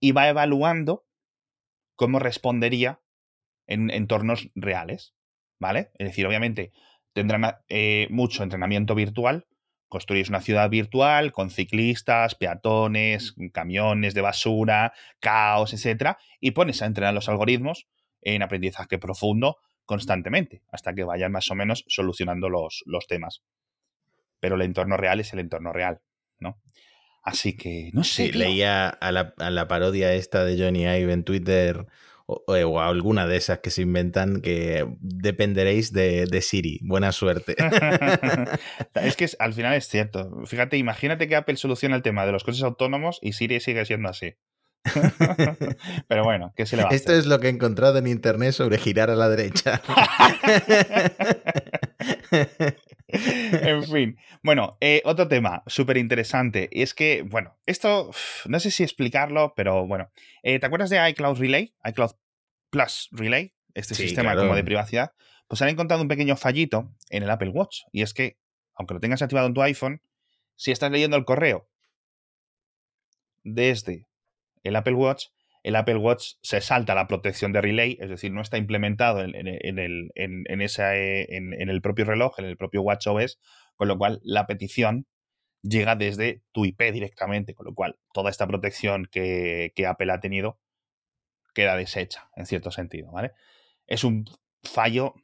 y 0.00 0.12
va 0.12 0.28
evaluando 0.28 1.06
cómo 1.96 2.18
respondería 2.18 3.00
en 3.66 3.88
entornos 3.88 4.50
reales, 4.54 5.14
¿vale? 5.58 5.92
Es 5.94 6.08
decir, 6.08 6.26
obviamente 6.26 6.72
tendrán 7.14 7.56
eh, 7.70 8.06
mucho 8.10 8.42
entrenamiento 8.42 8.94
virtual, 8.94 9.46
construyes 9.94 10.28
una 10.28 10.40
ciudad 10.40 10.68
virtual 10.68 11.30
con 11.30 11.50
ciclistas, 11.50 12.34
peatones, 12.34 13.36
camiones 13.52 14.12
de 14.12 14.22
basura, 14.22 14.92
caos, 15.20 15.72
etcétera, 15.72 16.18
y 16.40 16.50
pones 16.50 16.82
a 16.82 16.86
entrenar 16.86 17.14
los 17.14 17.28
algoritmos 17.28 17.86
en 18.20 18.42
aprendizaje 18.42 18.98
profundo 18.98 19.58
constantemente, 19.84 20.62
hasta 20.72 20.94
que 20.94 21.04
vayan 21.04 21.30
más 21.30 21.48
o 21.52 21.54
menos 21.54 21.84
solucionando 21.86 22.48
los, 22.48 22.82
los 22.86 23.06
temas. 23.06 23.44
Pero 24.40 24.56
el 24.56 24.62
entorno 24.62 24.96
real 24.96 25.20
es 25.20 25.32
el 25.32 25.38
entorno 25.38 25.72
real, 25.72 26.00
¿no? 26.40 26.60
Así 27.22 27.56
que, 27.56 27.90
no 27.92 28.02
sé. 28.02 28.32
leía 28.32 28.88
a 28.88 29.12
la, 29.12 29.32
a 29.38 29.50
la, 29.50 29.68
parodia 29.68 30.12
esta 30.12 30.44
de 30.44 30.58
Johnny 30.58 30.86
Ive 30.86 31.12
en 31.12 31.22
Twitter 31.22 31.86
o, 32.26 32.80
alguna 32.80 33.26
de 33.26 33.36
esas 33.36 33.58
que 33.58 33.70
se 33.70 33.82
inventan 33.82 34.40
que 34.40 34.86
dependeréis 35.00 35.92
de, 35.92 36.40
Siri. 36.40 36.80
Buena 36.82 37.12
suerte. 37.12 37.56
es 38.94 39.16
que 39.16 39.28
al 39.38 39.52
final 39.52 39.74
es 39.74 39.88
cierto. 39.88 40.44
Fíjate, 40.46 40.76
imagínate 40.76 41.28
que 41.28 41.36
Apple 41.36 41.56
soluciona 41.56 41.96
el 41.96 42.02
tema 42.02 42.26
de 42.26 42.32
los 42.32 42.44
coches 42.44 42.62
autónomos 42.62 43.18
y 43.22 43.32
Siri 43.32 43.60
sigue 43.60 43.84
siendo 43.84 44.08
así. 44.08 44.34
Pero 46.08 46.24
bueno, 46.24 46.52
¿qué 46.56 46.66
se 46.66 46.76
le 46.76 46.84
va 46.84 46.90
Esto 46.90 47.14
es 47.14 47.26
lo 47.26 47.40
que 47.40 47.48
he 47.48 47.50
encontrado 47.50 47.98
en 47.98 48.06
internet 48.06 48.52
sobre 48.52 48.78
girar 48.78 49.10
a 49.10 49.16
la 49.16 49.28
derecha. 49.28 49.82
en 53.52 53.84
fin. 53.84 54.18
Bueno, 54.42 54.76
eh, 54.80 55.02
otro 55.04 55.28
tema 55.28 55.62
súper 55.66 55.96
interesante. 55.96 56.68
Y 56.72 56.82
es 56.82 56.94
que, 56.94 57.22
bueno, 57.22 57.56
esto 57.66 58.10
no 58.46 58.60
sé 58.60 58.70
si 58.70 58.82
explicarlo, 58.82 59.54
pero 59.56 59.86
bueno. 59.86 60.10
Eh, 60.42 60.58
¿Te 60.58 60.66
acuerdas 60.66 60.90
de 60.90 61.08
iCloud 61.10 61.38
Relay? 61.38 61.74
iCloud 61.84 62.12
Plus 62.70 63.08
Relay, 63.12 63.54
este 63.74 63.94
sistema 63.94 64.34
como 64.34 64.54
de 64.54 64.64
privacidad. 64.64 65.12
Pues 65.46 65.62
han 65.62 65.68
encontrado 65.68 66.02
un 66.02 66.08
pequeño 66.08 66.36
fallito 66.36 66.92
en 67.10 67.22
el 67.22 67.30
Apple 67.30 67.50
Watch. 67.50 67.82
Y 67.92 68.02
es 68.02 68.14
que, 68.14 68.38
aunque 68.74 68.94
lo 68.94 69.00
tengas 69.00 69.22
activado 69.22 69.46
en 69.46 69.54
tu 69.54 69.62
iPhone, 69.62 70.02
si 70.56 70.72
estás 70.72 70.90
leyendo 70.90 71.16
el 71.16 71.24
correo 71.24 71.68
desde 73.44 74.08
el 74.62 74.74
Apple 74.76 74.94
Watch, 74.94 75.26
el 75.64 75.76
Apple 75.76 75.96
Watch 75.96 76.34
se 76.42 76.60
salta 76.60 76.94
la 76.94 77.08
protección 77.08 77.52
de 77.52 77.62
relay, 77.62 77.96
es 77.98 78.10
decir, 78.10 78.30
no 78.30 78.42
está 78.42 78.58
implementado 78.58 79.22
en, 79.22 79.34
el, 79.34 80.12
en, 80.14 80.60
esa, 80.60 80.94
en, 80.94 81.52
el 81.70 81.80
propio 81.80 82.04
reloj, 82.04 82.38
en 82.38 82.44
el 82.44 82.58
propio 82.58 82.82
Watch 82.82 83.06
OS, 83.06 83.40
con 83.74 83.88
lo 83.88 83.96
cual 83.96 84.20
la 84.22 84.46
petición 84.46 85.06
llega 85.62 85.96
desde 85.96 86.42
tu 86.52 86.66
IP 86.66 86.92
directamente, 86.92 87.54
con 87.54 87.64
lo 87.64 87.74
cual 87.74 87.96
toda 88.12 88.30
esta 88.30 88.46
protección 88.46 89.08
que, 89.10 89.72
que 89.74 89.86
Apple 89.86 90.12
ha 90.12 90.20
tenido 90.20 90.60
queda 91.54 91.76
deshecha, 91.76 92.28
en 92.36 92.44
cierto 92.44 92.70
sentido, 92.70 93.10
¿vale? 93.10 93.32
Es 93.86 94.04
un 94.04 94.26
fallo 94.62 95.14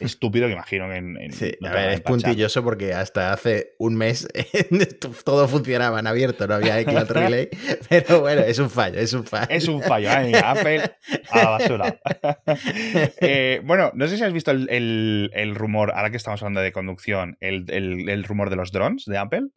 estúpido 0.00 0.46
que 0.46 0.52
imagino 0.52 0.92
en. 0.92 1.32
sí, 1.32 1.52
a 1.62 1.72
ver, 1.72 1.90
es 1.90 2.00
puntilloso 2.00 2.62
porque 2.62 2.92
hasta 2.92 3.32
hace 3.32 3.74
un 3.78 3.96
mes 3.96 4.28
todo 5.24 5.48
funcionaba 5.48 6.00
en 6.00 6.06
abierto, 6.06 6.46
no 6.46 6.54
había 6.54 6.80
iCloud 6.80 7.10
Relay, 7.10 7.48
pero 7.88 8.20
bueno, 8.20 8.42
es 8.42 8.58
un 8.58 8.70
fallo, 8.70 8.98
es 8.98 9.12
un 9.12 9.24
fallo. 9.24 9.46
Es 9.50 9.68
un 9.68 9.82
fallo. 9.82 10.10
Apple 10.10 10.82
a 11.30 11.38
la 11.38 11.50
basura. 11.50 12.00
Eh, 13.20 13.60
bueno, 13.64 13.92
no 13.94 14.06
sé 14.08 14.16
si 14.16 14.24
has 14.24 14.32
visto 14.32 14.50
el, 14.50 15.52
rumor, 15.54 15.92
ahora 15.94 16.10
que 16.10 16.16
estamos 16.16 16.42
hablando 16.42 16.60
de 16.60 16.72
conducción, 16.72 17.36
el 17.40 18.24
rumor 18.24 18.50
de 18.50 18.56
los 18.56 18.72
drones 18.72 19.04
de 19.06 19.18
Apple 19.18 19.48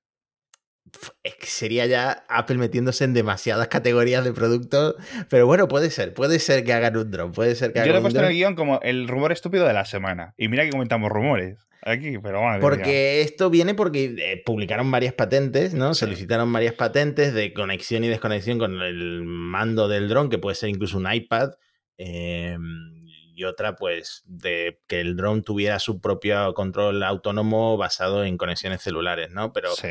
sería 1.42 1.86
ya 1.86 2.26
Apple 2.30 2.58
metiéndose 2.58 3.04
en 3.04 3.14
demasiadas 3.14 3.68
categorías 3.68 4.24
de 4.24 4.34
productos, 4.34 4.96
pero 5.30 5.46
bueno, 5.46 5.68
puede 5.68 5.90
ser, 5.90 6.14
puede 6.14 6.40
ser 6.40 6.64
que 6.64 6.74
hagan 6.74 6.96
un 6.98 7.12
drone, 7.12 7.34
puede 7.34 7.56
ser 7.56 7.74
que 7.74 7.80
Yo 7.86 7.92
lo 7.92 8.00
he 8.00 8.02
puesto 8.02 8.20
en 8.20 8.26
el 8.26 8.34
guion 8.34 8.56
como 8.56 8.80
el 8.82 9.08
rumor 9.08 9.32
estúpido 9.32 9.66
de 9.66 9.74
la 9.74 9.86
semana. 9.86 10.34
Y 10.38 10.48
mira 10.48 10.64
que 10.64 10.70
comentamos 10.70 11.12
rumores 11.12 11.58
aquí, 11.82 12.18
pero 12.20 12.42
bueno. 12.42 12.60
Porque 12.60 13.22
esto 13.22 13.50
viene 13.50 13.74
porque 13.74 14.16
eh, 14.18 14.42
publicaron 14.46 14.90
varias 14.92 15.14
patentes, 15.14 15.74
¿no? 15.74 15.94
Solicitaron 15.94 16.52
varias 16.52 16.74
patentes 16.74 17.34
de 17.34 17.54
conexión 17.54 18.04
y 18.04 18.08
desconexión 18.08 18.60
con 18.60 18.82
el 18.82 19.24
mando 19.24 19.88
del 19.88 20.08
dron, 20.10 20.30
que 20.30 20.38
puede 20.38 20.56
ser 20.56 20.70
incluso 20.70 20.98
un 20.98 21.12
iPad. 21.12 21.52
Em, 21.98 23.08
y 23.36 23.44
otra, 23.46 23.76
pues, 23.76 24.24
de 24.26 24.80
que 24.88 25.00
el 25.00 25.16
dron 25.16 25.44
tuviera 25.44 25.80
su 25.80 26.02
propio 26.02 26.54
control 26.54 27.04
autónomo 27.04 27.78
basado 27.78 28.24
en 28.24 28.38
conexiones 28.38 28.82
celulares, 28.82 29.32
¿no? 29.32 29.54
Pero 29.54 29.72
sí 29.72 29.90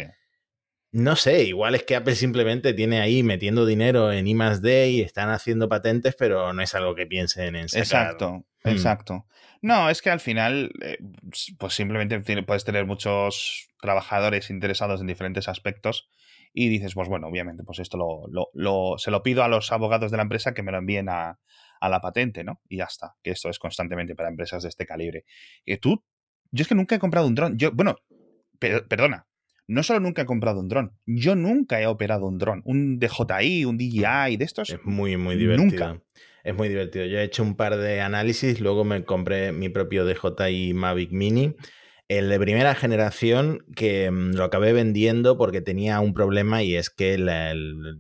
no 0.91 1.17
sé, 1.17 1.45
igual 1.45 1.75
es 1.75 1.83
que 1.83 1.97
Apple 1.97 2.15
simplemente 2.15 2.73
tiene 2.73 3.01
ahí 3.01 3.23
metiendo 3.23 3.67
dinero 3.67 4.11
en 4.11 4.27
I 4.27 4.35
D 4.61 4.91
y 4.91 5.01
están 5.03 5.31
haciendo 5.31 5.69
patentes, 5.69 6.15
pero 6.17 6.53
no 6.53 6.63
es 6.63 6.75
algo 6.75 6.95
que 6.95 7.07
piensen 7.07 7.57
en 7.57 7.69
sacar. 7.69 7.83
Exacto, 7.83 8.33
mm. 8.65 8.69
exacto. 8.69 9.27
No, 9.61 9.91
es 9.91 10.03
que 10.03 10.11
al 10.11 10.21
final, 10.21 10.73
eh, 10.81 10.99
pues 11.59 11.75
simplemente 11.75 12.21
puedes 12.43 12.65
tener 12.65 12.87
muchos 12.87 13.69
trabajadores 13.81 14.51
interesados 14.51 15.01
en 15.01 15.07
diferentes 15.07 15.49
aspectos 15.49 16.09
y 16.53 16.69
dices, 16.69 16.95
pues 16.95 17.09
bueno, 17.09 17.29
obviamente, 17.29 17.63
pues 17.65 17.79
esto 17.79 17.99
lo, 17.99 18.99
se 18.99 19.11
lo 19.11 19.23
pido 19.23 19.43
a 19.45 19.49
los 19.49 19.71
abogados 19.73 20.11
de 20.11 20.17
la 20.17 20.23
empresa 20.23 20.55
que 20.55 20.63
me 20.63 20.73
lo 20.73 20.79
envíen 20.79 21.09
a, 21.09 21.39
la 21.81 22.01
patente, 22.01 22.43
¿no? 22.43 22.61
Y 22.69 22.79
ya 22.79 22.85
está, 22.85 23.15
que 23.23 23.31
esto 23.31 23.49
es 23.49 23.59
constantemente 23.59 24.17
para 24.17 24.29
empresas 24.29 24.63
de 24.63 24.69
este 24.69 24.87
calibre. 24.87 25.25
Y 25.65 25.77
tú, 25.77 26.03
yo 26.51 26.63
es 26.63 26.69
que 26.69 26.75
nunca 26.75 26.97
he 26.97 26.99
comprado 26.99 27.27
un 27.27 27.37
dron. 27.37 27.57
Yo, 27.57 27.71
bueno, 27.73 27.97
perdona, 28.59 29.28
no 29.69 29.83
solo 29.83 30.01
nunca 30.01 30.23
he 30.23 30.27
comprado 30.27 30.61
un 30.61 30.69
dron, 30.69 30.93
yo 31.07 31.37
nunca 31.37 31.81
he 31.81 31.87
operado 31.87 32.27
un 32.27 32.39
dron, 32.39 32.63
un 32.65 32.99
DJI, 32.99 33.67
un 33.67 33.77
DJI 33.77 34.37
de 34.37 34.45
estos. 34.45 34.71
Es 34.71 34.83
muy, 34.85 35.17
muy 35.17 35.37
divertido. 35.37 36.03
Es 36.43 36.55
muy 36.55 36.69
divertido. 36.69 37.05
Yo 37.05 37.19
he 37.19 37.25
hecho 37.25 37.43
un 37.43 37.55
par 37.55 37.77
de 37.77 38.01
análisis, 38.01 38.61
luego 38.61 38.85
me 38.85 39.05
compré 39.05 39.53
mi 39.53 39.69
propio 39.69 40.07
DJI 40.07 40.73
Mavic 40.73 41.13
Mini. 41.13 41.55
El 42.09 42.31
de 42.31 42.41
primera 42.41 42.75
generación 42.75 43.67
que 43.77 44.11
mm, 44.11 44.33
lo 44.33 44.45
acabé 44.45 44.73
vendiendo 44.73 45.37
porque 45.37 45.61
tenía 45.61 46.01
un 46.01 46.15
problema 46.15 46.63
y 46.63 46.75
es 46.75 46.89
que 46.89 47.15
el, 47.15 47.29
el 47.29 47.99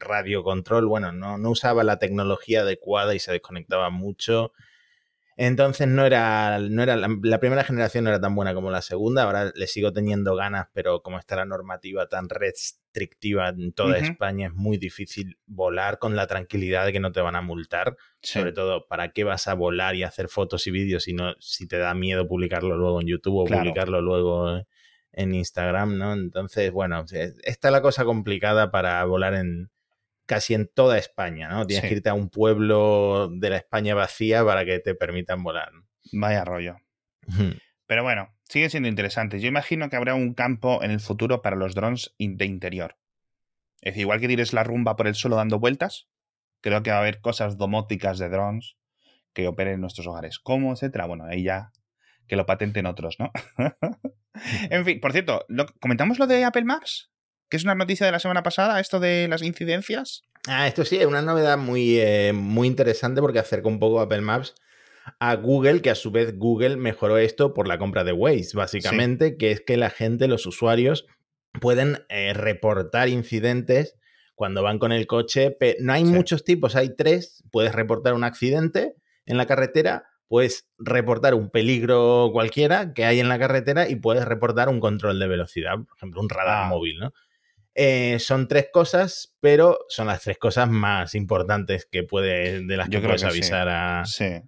radio 0.00 0.42
control, 0.42 0.86
bueno, 0.86 1.12
no, 1.12 1.38
no 1.38 1.50
usaba 1.50 1.84
la 1.84 2.00
tecnología 2.00 2.62
adecuada 2.62 3.14
y 3.14 3.20
se 3.20 3.30
desconectaba 3.30 3.90
mucho 3.90 4.52
entonces 5.36 5.88
no 5.88 6.06
era, 6.06 6.58
no 6.60 6.82
era 6.82 6.96
la, 6.96 7.40
primera 7.40 7.64
generación 7.64 8.04
no 8.04 8.10
era 8.10 8.20
tan 8.20 8.34
buena 8.34 8.54
como 8.54 8.70
la 8.70 8.82
segunda, 8.82 9.24
ahora 9.24 9.50
le 9.54 9.66
sigo 9.66 9.92
teniendo 9.92 10.36
ganas, 10.36 10.68
pero 10.72 11.02
como 11.02 11.18
está 11.18 11.36
la 11.36 11.44
normativa 11.44 12.08
tan 12.08 12.28
restrictiva 12.28 13.48
en 13.48 13.72
toda 13.72 13.98
España, 13.98 14.46
es 14.46 14.54
muy 14.54 14.78
difícil 14.78 15.38
volar 15.46 15.98
con 15.98 16.14
la 16.14 16.28
tranquilidad 16.28 16.86
de 16.86 16.92
que 16.92 17.00
no 17.00 17.10
te 17.10 17.20
van 17.20 17.34
a 17.34 17.42
multar. 17.42 17.96
Sobre 18.22 18.52
todo, 18.52 18.86
¿para 18.86 19.10
qué 19.10 19.24
vas 19.24 19.48
a 19.48 19.54
volar 19.54 19.96
y 19.96 20.04
hacer 20.04 20.28
fotos 20.28 20.66
y 20.68 20.70
vídeos 20.70 21.02
si, 21.02 21.12
no, 21.12 21.34
si 21.40 21.66
te 21.66 21.78
da 21.78 21.94
miedo 21.94 22.28
publicarlo 22.28 22.76
luego 22.76 23.00
en 23.00 23.08
YouTube 23.08 23.38
o 23.38 23.44
publicarlo 23.44 24.00
luego 24.00 24.64
en 25.12 25.34
Instagram, 25.34 25.98
¿no? 25.98 26.12
Entonces, 26.12 26.70
bueno, 26.70 27.04
está 27.42 27.70
la 27.70 27.82
cosa 27.82 28.04
complicada 28.04 28.70
para 28.70 29.04
volar 29.04 29.34
en, 29.34 29.70
casi 30.26 30.54
en 30.54 30.68
toda 30.72 30.98
España, 30.98 31.48
¿no? 31.48 31.66
Tienes 31.66 31.88
que 31.88 31.96
irte 31.96 32.08
a 32.08 32.14
un 32.14 32.28
pueblo 32.28 33.28
de 33.32 33.50
la 33.50 33.56
España 33.56 33.94
vacía 33.94 34.44
para 34.44 34.64
que 34.64 34.78
te 34.78 34.94
permitan 34.94 35.42
volar. 35.42 35.70
Vaya 36.12 36.44
rollo. 36.44 36.76
Pero 37.86 38.02
bueno, 38.02 38.34
sigue 38.44 38.70
siendo 38.70 38.88
interesante. 38.88 39.40
Yo 39.40 39.48
imagino 39.48 39.88
que 39.88 39.96
habrá 39.96 40.14
un 40.14 40.34
campo 40.34 40.82
en 40.82 40.90
el 40.90 41.00
futuro 41.00 41.42
para 41.42 41.56
los 41.56 41.74
drones 41.74 42.14
de 42.18 42.44
interior. 42.44 42.96
Es 43.80 43.92
decir, 43.92 44.02
igual 44.02 44.20
que 44.20 44.28
tires 44.28 44.52
la 44.52 44.64
rumba 44.64 44.96
por 44.96 45.06
el 45.06 45.14
suelo 45.14 45.36
dando 45.36 45.58
vueltas, 45.58 46.08
creo 46.60 46.82
que 46.82 46.90
va 46.90 46.96
a 46.96 47.00
haber 47.00 47.20
cosas 47.20 47.58
domóticas 47.58 48.18
de 48.18 48.30
drones 48.30 48.76
que 49.34 49.46
operen 49.48 49.74
en 49.74 49.80
nuestros 49.80 50.06
hogares. 50.06 50.38
¿Cómo? 50.38 50.72
Etcétera. 50.72 51.06
Bueno, 51.06 51.24
ahí 51.24 51.42
ya 51.42 51.72
que 52.26 52.36
lo 52.36 52.46
patenten 52.46 52.86
otros, 52.86 53.18
¿no? 53.18 53.30
en 54.70 54.84
fin, 54.84 55.00
por 55.00 55.12
cierto, 55.12 55.44
¿comentamos 55.80 56.18
lo 56.18 56.26
de 56.26 56.44
Apple 56.44 56.64
Maps? 56.64 57.10
Que 57.48 57.56
es 57.56 57.64
una 57.64 57.74
noticia 57.74 58.06
de 58.06 58.12
la 58.12 58.18
semana 58.18 58.42
pasada, 58.42 58.80
esto 58.80 59.00
de 59.00 59.28
las 59.28 59.42
incidencias. 59.42 60.22
Ah, 60.46 60.66
esto 60.68 60.84
sí, 60.84 60.96
es 60.96 61.06
una 61.06 61.22
novedad 61.22 61.56
muy, 61.56 61.98
eh, 61.98 62.32
muy 62.34 62.68
interesante 62.68 63.20
porque 63.20 63.38
acerca 63.38 63.68
un 63.68 63.78
poco 63.78 64.00
Apple 64.00 64.20
Maps 64.20 64.54
a 65.18 65.34
Google, 65.36 65.82
que 65.82 65.90
a 65.90 65.94
su 65.94 66.10
vez 66.10 66.38
Google 66.38 66.76
mejoró 66.76 67.18
esto 67.18 67.54
por 67.54 67.68
la 67.68 67.78
compra 67.78 68.04
de 68.04 68.12
Waze, 68.12 68.50
básicamente, 68.54 69.36
que 69.36 69.50
es 69.50 69.60
que 69.60 69.76
la 69.76 69.90
gente, 69.90 70.28
los 70.28 70.46
usuarios, 70.46 71.06
pueden 71.60 72.04
eh, 72.08 72.32
reportar 72.32 73.08
incidentes 73.08 73.96
cuando 74.34 74.62
van 74.62 74.78
con 74.78 74.92
el 74.92 75.06
coche. 75.06 75.56
No 75.80 75.92
hay 75.92 76.04
muchos 76.04 76.44
tipos, 76.44 76.76
hay 76.76 76.94
tres. 76.96 77.44
Puedes 77.50 77.74
reportar 77.74 78.14
un 78.14 78.24
accidente 78.24 78.94
en 79.26 79.36
la 79.36 79.46
carretera, 79.46 80.04
puedes 80.28 80.68
reportar 80.78 81.34
un 81.34 81.50
peligro 81.50 82.30
cualquiera 82.32 82.92
que 82.92 83.04
hay 83.04 83.20
en 83.20 83.28
la 83.28 83.38
carretera 83.38 83.88
y 83.88 83.96
puedes 83.96 84.24
reportar 84.24 84.68
un 84.68 84.80
control 84.80 85.18
de 85.18 85.28
velocidad, 85.28 85.74
por 85.76 85.96
ejemplo, 85.96 86.20
un 86.20 86.28
radar 86.28 86.64
ah. 86.64 86.68
móvil, 86.68 86.98
¿no? 86.98 87.12
Eh, 87.74 88.18
son 88.20 88.46
tres 88.48 88.68
cosas, 88.72 89.33
pero 89.44 89.80
son 89.90 90.06
las 90.06 90.22
tres 90.22 90.38
cosas 90.38 90.70
más 90.70 91.14
importantes 91.14 91.84
que 91.84 92.02
puede, 92.02 92.64
de 92.66 92.76
las 92.78 92.88
que 92.88 92.98
puedes 92.98 93.24
avisar 93.24 93.68
A, 93.68 94.02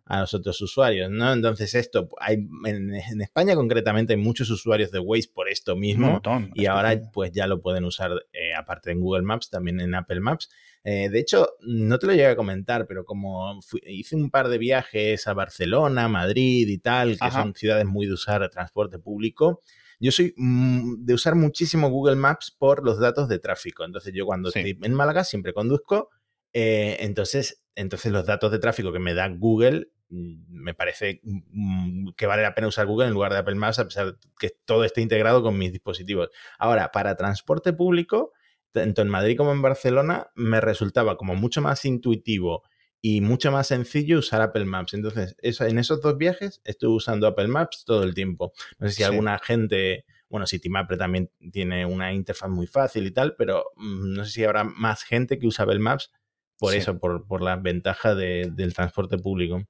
a, 0.07 0.21
los 0.21 0.33
otros 0.33 0.59
usuarios, 0.63 1.11
¿no? 1.11 1.35
Entonces, 1.35 1.75
esto, 1.75 2.09
hay 2.19 2.49
en, 2.65 2.95
España 3.21 3.55
concretamente 3.55 4.15
hay 4.15 4.19
muchos 4.19 4.49
usuarios 4.49 4.91
de 4.91 4.99
Waze 4.99 5.29
por 5.35 5.51
esto 5.51 5.77
mismo. 5.77 6.23
y 6.55 6.65
ahora, 6.65 6.99
pues 7.13 7.31
ya 7.31 7.47
lo 7.47 7.61
pueden 7.61 7.85
usar, 7.85 8.11
eh, 8.33 8.55
aparte 8.55 8.91
en 8.91 9.01
Google 9.03 9.25
Maps, 9.25 9.51
también 9.51 9.81
en 9.81 9.95
Apple 9.95 10.21
Maps. 10.21 10.49
Eh, 10.83 11.11
de 11.11 11.19
hecho, 11.19 11.47
no 11.61 11.99
te 11.99 12.07
lo 12.07 12.13
llegué 12.15 12.29
a 12.29 12.37
comentar, 12.37 12.87
pero 12.87 13.05
como 13.05 13.61
hice 13.83 14.17
un 14.17 14.31
par 14.31 14.49
de 14.49 14.57
viajes 14.57 15.27
a 15.27 15.35
Barcelona, 15.35 16.09
Madrid 16.09 16.67
y 16.69 16.79
tal, 16.79 17.19
que 17.19 17.31
son 17.31 17.55
ciudades 17.55 17.85
muy 17.85 18.07
de 18.07 18.15
usar 18.15 18.49
transporte 18.49 18.99
público, 18.99 19.61
yo 19.99 20.13
soy 20.13 20.35
mm, 20.37 21.05
de 21.05 21.15
usar 21.15 21.35
muchísimo 21.35 21.89
Google 21.89 22.17
Maps 22.17 22.55
por 22.57 22.85
los 22.85 22.99
datos 22.99 23.29
de 23.29 23.39
tráfico. 23.39 23.85
Entonces, 23.85 24.13
yo 24.15 24.27
cuando 24.27 24.49
estoy 24.49 24.77
en 24.87 24.95
Málaga 24.95 25.25
siempre 25.25 25.53
conduzco. 25.53 26.11
Eh, 26.53 26.97
entonces, 27.01 27.63
entonces, 27.75 28.11
los 28.11 28.25
datos 28.25 28.51
de 28.51 28.59
tráfico 28.59 28.93
que 28.93 28.99
me 28.99 29.15
da 29.15 29.29
Google 29.29 29.89
mm, 30.09 30.63
me 30.63 30.75
parece 30.75 31.21
mm, 31.23 32.11
que 32.17 32.27
vale 32.27 32.43
la 32.43 32.55
pena 32.55 32.69
usar 32.69 32.87
Google 32.87 33.09
en 33.09 33.13
lugar 33.13 33.33
de 33.33 33.39
Apple 33.39 33.57
Maps, 33.57 33.79
a 33.79 33.85
pesar 33.85 34.07
de 34.07 34.13
que 34.39 34.51
todo 34.65 34.85
esté 34.85 35.03
integrado 35.03 35.43
con 35.43 35.59
mis 35.59 35.73
dispositivos. 35.73 36.31
Ahora, 36.59 36.91
para 36.93 37.17
transporte 37.17 37.73
público, 37.73 38.33
tanto 38.73 39.03
en 39.03 39.09
Madrid 39.09 39.37
como 39.37 39.53
en 39.53 39.63
Barcelona, 39.63 40.29
me 40.35 40.61
resultaba 40.61 41.17
como 41.17 41.35
mucho 41.35 41.61
más 41.61 41.85
intuitivo 41.85 42.63
y 43.03 43.21
mucho 43.21 43.53
más 43.53 43.67
sencillo 43.67 44.19
usar 44.19 44.41
Apple 44.41 44.65
Maps. 44.65 44.95
Entonces, 44.95 45.37
eso, 45.39 45.67
en 45.67 45.79
esos 45.79 46.01
dos 46.01 46.17
viajes 46.17 46.61
estuve 46.65 46.95
usando 46.95 47.27
Apple 47.27 47.49
Maps 47.49 47.85
todo 47.85 48.03
el 48.03 48.15
tiempo. 48.15 48.53
No 48.79 48.89
sé 48.89 48.95
si 48.95 49.03
alguna 49.03 49.39
gente, 49.39 50.07
bueno, 50.29 50.47
CityMapper 50.47 50.99
también 50.99 51.31
tiene 51.53 51.87
una 51.87 52.13
interfaz 52.13 52.51
muy 52.51 52.67
fácil 52.67 53.07
y 53.07 53.11
tal, 53.11 53.35
pero 53.37 53.65
mm, 53.77 54.15
no 54.15 54.25
sé 54.25 54.31
si 54.31 54.45
habrá 54.45 54.65
más 54.65 55.03
gente 55.03 55.39
que 55.39 55.47
usa 55.47 55.65
Apple 55.65 55.79
Maps 55.79 56.11
por 56.59 56.75
eso, 56.75 56.99
por, 56.99 57.27
por 57.27 57.43
la 57.43 57.57
ventaja 57.57 58.15
del 58.15 58.75
transporte 58.75 59.19
público. 59.19 59.63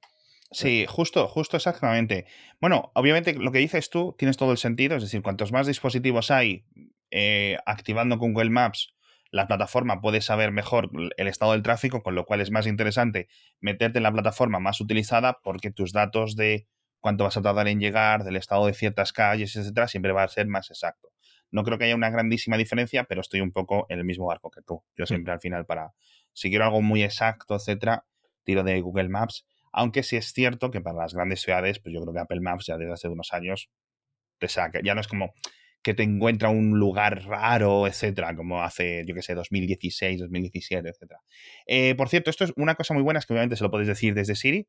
Sí, 0.52 0.86
justo, 0.88 1.26
justo 1.26 1.56
exactamente. 1.56 2.26
Bueno, 2.60 2.92
obviamente 2.94 3.34
lo 3.34 3.50
que 3.50 3.58
dices 3.58 3.90
tú 3.90 4.14
tienes 4.16 4.36
todo 4.36 4.52
el 4.52 4.58
sentido, 4.58 4.96
es 4.96 5.02
decir, 5.02 5.20
cuantos 5.20 5.50
más 5.50 5.66
dispositivos 5.66 6.30
hay 6.30 6.64
eh, 7.10 7.56
activando 7.66 8.18
con 8.18 8.32
Google 8.32 8.50
Maps 8.50 8.94
la 9.30 9.46
plataforma 9.46 10.00
puede 10.00 10.20
saber 10.20 10.52
mejor 10.52 10.90
el 11.16 11.28
estado 11.28 11.52
del 11.52 11.62
tráfico, 11.62 12.02
con 12.02 12.14
lo 12.14 12.24
cual 12.24 12.40
es 12.40 12.50
más 12.50 12.66
interesante 12.66 13.28
meterte 13.60 13.98
en 13.98 14.04
la 14.04 14.12
plataforma 14.12 14.60
más 14.60 14.80
utilizada 14.80 15.40
porque 15.42 15.70
tus 15.70 15.92
datos 15.92 16.36
de 16.36 16.66
cuánto 17.00 17.24
vas 17.24 17.37
a 17.37 17.42
tardar 17.42 17.68
en 17.68 17.80
llegar, 17.80 18.24
del 18.24 18.37
estado 18.37 18.66
de 18.66 18.74
ciertas 18.74 19.12
calles, 19.12 19.54
etcétera, 19.56 19.88
siempre 19.88 20.12
va 20.12 20.22
a 20.22 20.28
ser 20.28 20.46
más 20.46 20.70
exacto. 20.70 21.09
No 21.50 21.62
creo 21.64 21.78
que 21.78 21.85
haya 21.85 21.94
una 21.94 22.11
grandísima 22.11 22.56
diferencia, 22.56 23.04
pero 23.04 23.20
estoy 23.20 23.40
un 23.40 23.52
poco 23.52 23.87
en 23.88 23.98
el 23.98 24.04
mismo 24.04 24.26
barco 24.26 24.50
que 24.50 24.62
tú. 24.62 24.82
Yo 24.96 25.04
mm. 25.04 25.06
siempre 25.06 25.32
al 25.32 25.40
final 25.40 25.64
para 25.64 25.92
si 26.32 26.50
quiero 26.50 26.64
algo 26.64 26.82
muy 26.82 27.02
exacto, 27.02 27.56
etcétera, 27.56 28.04
tiro 28.44 28.62
de 28.62 28.80
Google 28.80 29.09
Maps. 29.09 29.46
Aunque 29.72 30.02
sí 30.02 30.16
es 30.16 30.32
cierto 30.32 30.70
que 30.70 30.80
para 30.80 30.98
las 30.98 31.14
grandes 31.14 31.40
ciudades, 31.40 31.78
pues 31.78 31.94
yo 31.94 32.00
creo 32.00 32.14
que 32.14 32.20
Apple 32.20 32.40
Maps 32.40 32.66
ya 32.66 32.76
desde 32.76 32.92
hace 32.92 33.09
unos 33.09 33.32
años 33.32 33.70
te 34.38 34.48
saca. 34.48 34.80
Ya 34.82 34.94
no 34.94 35.00
es 35.00 35.09
como 35.09 35.32
que 35.82 35.94
te 35.94 36.02
encuentra 36.02 36.48
un 36.48 36.78
lugar 36.78 37.24
raro, 37.26 37.87
etcétera, 37.87 38.35
como 38.35 38.62
hace, 38.62 39.04
yo 39.06 39.14
que 39.14 39.22
sé, 39.22 39.35
2016, 39.35 40.20
2017, 40.20 40.88
etcétera. 40.88 41.20
Eh, 41.66 41.94
por 41.94 42.09
cierto, 42.09 42.30
esto 42.30 42.44
es 42.44 42.52
una 42.56 42.74
cosa 42.74 42.92
muy 42.92 43.02
buena, 43.02 43.20
es 43.20 43.26
que 43.26 43.35
obviamente 43.35 43.56
se 43.56 43.62
lo 43.62 43.70
podéis 43.70 43.88
decir 43.88 44.12
desde 44.12 44.35
Siri. 44.35 44.66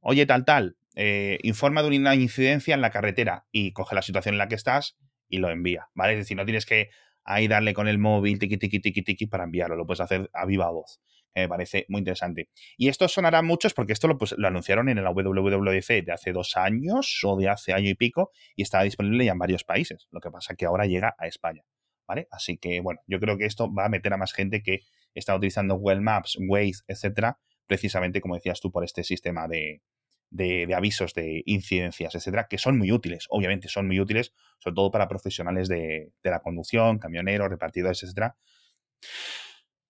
Oye, 0.00 0.26
tal, 0.26 0.44
tal, 0.44 0.76
eh, 0.94 1.38
informa 1.42 1.82
de 1.82 1.96
una 1.96 2.14
incidencia 2.14 2.74
en 2.74 2.80
la 2.80 2.90
carretera 2.90 3.46
y 3.52 3.72
coge 3.72 3.94
la 3.94 4.02
situación 4.02 4.34
en 4.34 4.38
la 4.38 4.48
que 4.48 4.54
estás 4.54 4.96
y 5.28 5.38
lo 5.38 5.50
envía, 5.50 5.88
¿vale? 5.94 6.14
Es 6.14 6.20
decir, 6.20 6.36
no 6.36 6.44
tienes 6.44 6.66
que 6.66 6.90
ahí 7.24 7.46
darle 7.48 7.74
con 7.74 7.88
el 7.88 7.98
móvil, 7.98 8.38
tiki, 8.38 8.56
tiki, 8.56 8.80
tiki, 8.80 9.02
tiki, 9.02 9.26
para 9.26 9.44
enviarlo, 9.44 9.76
lo 9.76 9.86
puedes 9.86 10.00
hacer 10.00 10.30
a 10.32 10.46
viva 10.46 10.70
voz 10.70 11.00
me 11.42 11.48
parece 11.48 11.86
muy 11.88 12.00
interesante. 12.00 12.48
Y 12.76 12.88
esto 12.88 13.08
sonará 13.08 13.42
muchos 13.42 13.74
porque 13.74 13.92
esto 13.92 14.08
lo, 14.08 14.18
pues, 14.18 14.34
anunciaron 14.44 14.88
en 14.88 15.02
la 15.02 15.10
WWDC 15.10 16.04
de 16.04 16.12
hace 16.12 16.32
dos 16.32 16.56
años 16.56 17.20
o 17.24 17.36
de 17.36 17.48
hace 17.48 17.72
año 17.72 17.88
y 17.88 17.94
pico 17.94 18.30
y 18.56 18.62
estaba 18.62 18.84
disponible 18.84 19.24
ya 19.24 19.32
en 19.32 19.38
varios 19.38 19.64
países. 19.64 20.08
Lo 20.10 20.20
que 20.20 20.30
pasa 20.30 20.54
que 20.54 20.66
ahora 20.66 20.86
llega 20.86 21.14
a 21.18 21.26
España. 21.26 21.62
¿Vale? 22.06 22.26
Así 22.30 22.56
que, 22.56 22.80
bueno, 22.80 23.00
yo 23.06 23.20
creo 23.20 23.36
que 23.36 23.44
esto 23.44 23.72
va 23.72 23.84
a 23.84 23.88
meter 23.90 24.14
a 24.14 24.16
más 24.16 24.32
gente 24.32 24.62
que 24.62 24.80
está 25.12 25.36
utilizando 25.36 25.74
Google 25.74 26.00
Maps, 26.00 26.38
Waze, 26.40 26.82
etcétera, 26.86 27.38
precisamente, 27.66 28.22
como 28.22 28.34
decías 28.34 28.60
tú, 28.60 28.72
por 28.72 28.82
este 28.82 29.04
sistema 29.04 29.46
de, 29.46 29.82
de, 30.30 30.68
avisos, 30.74 31.14
de 31.14 31.42
incidencias, 31.46 32.14
etcétera, 32.14 32.46
que 32.48 32.58
son 32.58 32.78
muy 32.78 32.92
útiles, 32.92 33.26
obviamente 33.30 33.68
son 33.68 33.86
muy 33.86 34.00
útiles, 34.00 34.32
sobre 34.58 34.74
todo 34.74 34.90
para 34.90 35.08
profesionales 35.08 35.68
de, 35.68 36.12
de 36.22 36.30
la 36.30 36.40
conducción, 36.40 36.98
camioneros, 36.98 37.48
repartidores, 37.48 38.02
etcétera 38.02 38.36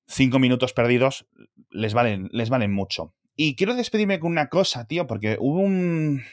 cinco 0.08 0.38
minutos 0.38 0.72
perdidos 0.72 1.26
les 1.70 1.94
valen, 1.94 2.28
les 2.32 2.48
valen 2.48 2.72
mucho. 2.72 3.14
Y 3.36 3.54
quiero 3.54 3.74
despedirme 3.74 4.18
con 4.18 4.32
una 4.32 4.48
cosa, 4.48 4.86
tío, 4.86 5.06
porque 5.06 5.36
hubo 5.38 5.60
un, 5.60 6.24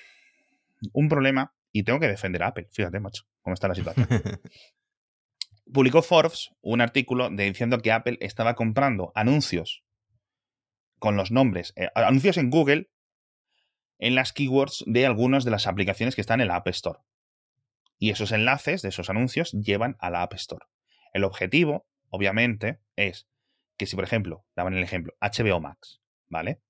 un 0.93 1.09
problema 1.09 1.53
y 1.71 1.83
tengo 1.83 1.99
que 1.99 2.07
defender 2.07 2.41
a 2.41 2.47
Apple. 2.47 2.67
Fíjate, 2.71 2.99
macho, 2.99 3.25
cómo 3.41 3.53
está 3.53 3.67
la 3.67 3.75
situación. 3.75 4.07
Publicó 5.71 6.01
Forbes 6.01 6.51
un 6.61 6.81
artículo 6.81 7.29
diciendo 7.29 7.79
que 7.79 7.91
Apple 7.91 8.17
estaba 8.21 8.55
comprando 8.55 9.11
anuncios 9.13 9.83
con 10.97 11.17
los 11.17 11.31
nombres, 11.31 11.73
eh, 11.75 11.89
anuncios 11.95 12.37
en 12.37 12.49
Google 12.49 12.89
en 13.99 14.15
las 14.15 14.33
keywords 14.33 14.83
de 14.87 15.05
algunas 15.05 15.45
de 15.45 15.51
las 15.51 15.67
aplicaciones 15.67 16.15
que 16.15 16.21
están 16.21 16.41
en 16.41 16.47
la 16.47 16.57
App 16.57 16.67
Store. 16.67 16.99
Y 17.97 18.09
esos 18.09 18.31
enlaces 18.31 18.81
de 18.81 18.89
esos 18.89 19.09
anuncios 19.09 19.51
llevan 19.51 19.95
a 19.99 20.09
la 20.09 20.21
App 20.21 20.33
Store. 20.33 20.65
El 21.13 21.23
objetivo, 21.23 21.85
obviamente, 22.09 22.79
es 22.95 23.27
que 23.77 23.85
si, 23.85 23.95
por 23.95 24.03
ejemplo, 24.03 24.45
daban 24.55 24.73
el 24.73 24.83
ejemplo, 24.83 25.13
HBO 25.21 25.59
Max, 25.61 26.01
¿vale? 26.27 26.61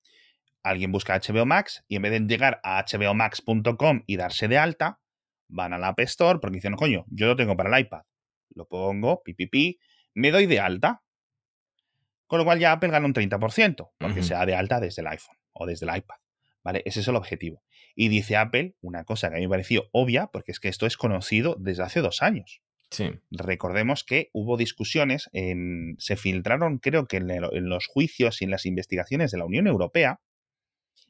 Alguien 0.62 0.92
busca 0.92 1.18
HBO 1.18 1.46
Max 1.46 1.84
y 1.88 1.96
en 1.96 2.02
vez 2.02 2.12
de 2.12 2.20
llegar 2.20 2.60
a 2.62 2.84
hbomax.com 2.84 4.02
y 4.06 4.16
darse 4.16 4.48
de 4.48 4.58
alta, 4.58 5.00
van 5.48 5.72
a 5.72 5.78
la 5.78 5.88
App 5.88 6.00
Store 6.00 6.38
porque 6.40 6.56
dicen, 6.56 6.74
coño, 6.74 7.04
yo 7.08 7.26
lo 7.26 7.36
tengo 7.36 7.56
para 7.56 7.76
el 7.76 7.84
iPad. 7.84 8.02
Lo 8.50 8.66
pongo, 8.66 9.22
pipipi, 9.22 9.78
me 10.14 10.30
doy 10.30 10.46
de 10.46 10.60
alta. 10.60 11.02
Con 12.26 12.40
lo 12.40 12.44
cual 12.44 12.58
ya 12.58 12.72
Apple 12.72 12.88
gana 12.88 13.06
un 13.06 13.14
30%, 13.14 13.90
porque 13.98 14.22
se 14.24 14.34
da 14.34 14.46
de 14.46 14.56
alta 14.56 14.80
desde 14.80 15.02
el 15.02 15.08
iPhone 15.08 15.36
o 15.52 15.64
desde 15.66 15.86
el 15.86 15.96
iPad. 15.96 16.16
¿Vale? 16.66 16.82
Ese 16.84 16.98
es 16.98 17.06
el 17.06 17.14
objetivo. 17.14 17.62
Y 17.94 18.08
dice 18.08 18.34
Apple 18.36 18.74
una 18.80 19.04
cosa 19.04 19.28
que 19.28 19.36
a 19.36 19.38
mí 19.38 19.44
me 19.44 19.50
pareció 19.50 19.88
obvia, 19.92 20.26
porque 20.32 20.50
es 20.50 20.58
que 20.58 20.66
esto 20.66 20.84
es 20.84 20.96
conocido 20.96 21.54
desde 21.60 21.84
hace 21.84 22.00
dos 22.00 22.22
años. 22.22 22.60
Recordemos 23.30 24.02
que 24.02 24.30
hubo 24.32 24.56
discusiones, 24.56 25.30
en, 25.32 25.94
se 25.98 26.16
filtraron 26.16 26.78
creo 26.78 27.06
que 27.06 27.18
en, 27.18 27.68
los 27.68 27.86
juicios 27.86 28.42
y 28.42 28.46
en 28.46 28.50
las 28.50 28.66
investigaciones 28.66 29.30
de 29.30 29.38
la 29.38 29.44
Unión 29.44 29.68
Europea, 29.68 30.20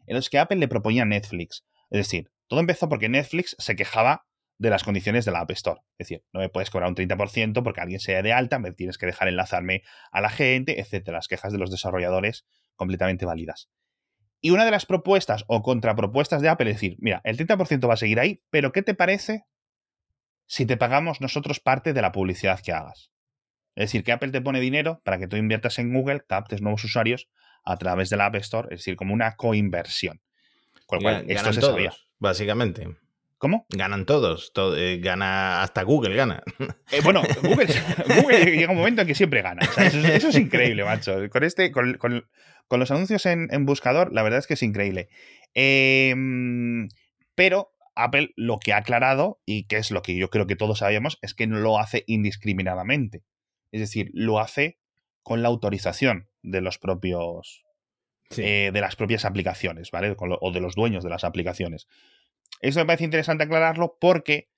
en 0.07 0.17
los 0.17 0.29
que 0.29 0.39
Apple 0.39 0.59
le 0.59 0.69
proponía 0.69 1.07
Netflix. 1.07 1.65
Es 1.89 2.01
decir, 2.01 2.31
todo 2.49 2.61
empezó 2.61 2.91
porque 2.91 3.09
Netflix 3.09 3.57
se 3.59 3.77
quejaba 3.77 4.27
de 4.59 4.69
las 4.69 4.85
condiciones 4.85 5.25
de 5.25 5.33
la 5.33 5.41
App 5.41 5.53
Store. 5.53 5.81
Es 5.97 6.09
decir, 6.09 6.23
no 6.35 6.41
me 6.41 6.51
puedes 6.51 6.69
cobrar 6.69 6.91
un 6.91 6.97
30% 6.97 7.63
porque 7.63 7.81
alguien 7.81 8.01
sea 8.01 8.21
de 8.21 8.35
alta, 8.35 8.59
me 8.59 8.73
tienes 8.73 8.99
que 8.99 9.07
dejar 9.07 9.29
enlazarme 9.29 9.85
a 10.13 10.21
la 10.21 10.29
gente, 10.29 10.83
etc. 10.83 11.09
Las 11.09 11.29
quejas 11.29 11.51
de 11.51 11.59
los 11.59 11.71
desarrolladores 11.71 12.45
completamente 12.75 13.25
válidas. 13.25 13.71
Y 14.41 14.51
una 14.51 14.65
de 14.65 14.71
las 14.71 14.87
propuestas 14.87 15.45
o 15.49 15.63
contrapropuestas 15.63 16.43
de 16.43 16.49
Apple 16.49 16.71
es 16.71 16.77
decir, 16.77 16.97
mira, 17.01 17.21
el 17.25 17.37
30% 17.37 17.89
va 17.89 17.95
a 17.95 17.97
seguir 17.97 18.21
ahí, 18.21 18.43
pero 18.51 18.73
¿qué 18.73 18.83
te 18.83 18.95
parece 18.95 19.47
si 20.47 20.67
te 20.67 20.77
pagamos 20.77 21.21
nosotros 21.21 21.61
parte 21.61 21.93
de 21.93 22.03
la 22.03 22.13
publicidad 22.13 22.61
que 22.61 22.73
hagas. 22.73 23.11
Es 23.75 23.91
decir, 23.91 24.05
que 24.05 24.13
Apple 24.13 24.31
te 24.31 24.41
pone 24.41 24.61
dinero 24.61 25.01
para 25.05 25.19
que 25.19 25.29
tú 25.29 25.37
inviertas 25.37 25.79
en 25.79 25.93
Google, 25.93 26.23
captes 26.27 26.63
nuevos 26.63 26.83
usuarios 26.85 27.29
a 27.65 27.77
través 27.77 28.09
de 28.09 28.17
la 28.17 28.27
App 28.27 28.37
Store, 28.37 28.69
es 28.71 28.81
decir, 28.81 28.97
como 28.97 29.13
una 29.13 29.37
coinversión. 29.37 30.23
Con 30.87 31.01
lo 31.01 31.03
cual, 31.03 31.25
esto 31.29 31.53
se 31.53 31.61
sabía. 31.61 31.93
Básicamente. 32.19 32.89
¿Cómo? 33.39 33.67
Ganan 33.69 34.07
todos, 34.07 34.51
eh, 34.77 34.99
gana 35.03 35.63
hasta 35.63 35.83
Google 35.83 36.17
gana. 36.17 36.43
Eh, 36.93 37.01
bueno, 37.03 37.23
Google, 37.43 37.67
llega 38.45 38.71
un 38.71 38.79
momento 38.79 39.03
en 39.03 39.09
que 39.09 39.15
siempre 39.15 39.43
gana. 39.43 39.61
eso, 39.77 40.29
es 40.29 40.37
increíble, 40.37 40.85
macho. 40.85 41.29
Con 41.29 41.43
este, 41.43 41.73
con, 41.73 41.99
los 42.71 42.91
anuncios 42.91 43.27
en, 43.27 43.67
buscador, 43.67 44.13
la 44.13 44.23
verdad 44.23 44.39
es 44.39 44.47
que 44.47 44.55
es 44.55 44.63
increíble. 44.63 45.09
Em, 45.55 46.89
pero 47.35 47.73
Apple 47.95 48.33
lo 48.37 48.59
que 48.59 48.73
ha 48.73 48.79
aclarado, 48.79 49.41
y 49.47 49.65
que 49.65 49.77
es 49.77 49.91
lo 49.91 50.03
que 50.03 50.17
yo 50.17 50.31
creo 50.31 50.47
que 50.47 50.57
todos 50.57 50.81
sabíamos, 50.81 51.19
es 51.23 51.35
que 51.35 51.47
no 51.47 51.59
lo 51.59 51.79
hace 51.79 52.05
indiscriminadamente. 52.07 53.23
Es 53.73 53.81
decir, 53.81 54.11
lo 54.13 54.41
hace 54.41 54.79
con 55.23 55.43
la 55.43 55.49
autorización 55.49 56.29
de 56.43 56.61
los 56.61 56.79
propios. 56.79 57.63
Eh, 58.37 58.71
de 58.73 58.81
las 58.81 58.97
propias 58.97 59.25
aplicaciones, 59.25 59.93
¿vale? 59.93 60.17
o 60.19 60.51
de 60.51 60.61
los 60.61 60.75
dueños 60.75 61.05
de 61.05 61.11
las 61.11 61.23
aplicaciones. 61.23 61.87
Eso 62.61 62.81
me 62.81 62.87
parece 62.87 63.05
interesante 63.05 63.45
aclararlo 63.45 63.99
porque 64.01 64.51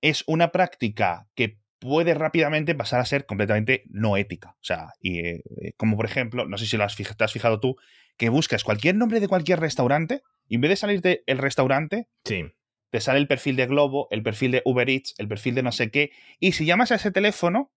es 0.00 0.24
una 0.26 0.52
práctica 0.52 1.28
que 1.34 1.58
puede 1.78 2.14
rápidamente 2.14 2.74
pasar 2.74 3.00
a 3.00 3.04
ser 3.04 3.26
completamente 3.26 3.84
no 3.88 4.16
ética. 4.16 4.50
O 4.50 4.64
sea, 4.64 4.92
y, 5.00 5.20
eh, 5.20 5.42
como 5.76 5.96
por 5.96 6.06
ejemplo, 6.06 6.46
no 6.46 6.58
sé 6.58 6.66
si 6.66 6.76
lo 6.76 6.84
has 6.84 6.96
te 6.96 7.24
has 7.24 7.32
fijado 7.32 7.60
tú, 7.60 7.76
que 8.16 8.28
buscas 8.28 8.64
cualquier 8.64 8.96
nombre 8.96 9.20
de 9.20 9.28
cualquier 9.28 9.60
restaurante 9.60 10.22
y 10.48 10.56
en 10.56 10.60
vez 10.60 10.70
de 10.70 10.76
salirte 10.76 11.22
el 11.26 11.38
restaurante, 11.38 12.08
sí. 12.24 12.44
te 12.90 13.00
sale 13.00 13.18
el 13.20 13.28
perfil 13.28 13.56
de 13.56 13.66
Globo, 13.66 14.08
el 14.10 14.22
perfil 14.22 14.50
de 14.50 14.62
Uber 14.64 14.88
Eats, 14.88 15.14
el 15.18 15.28
perfil 15.28 15.54
de 15.54 15.62
no 15.62 15.72
sé 15.72 15.90
qué. 15.90 16.10
Y 16.40 16.52
si 16.52 16.64
llamas 16.64 16.90
a 16.90 16.96
ese 16.96 17.12
teléfono, 17.12 17.70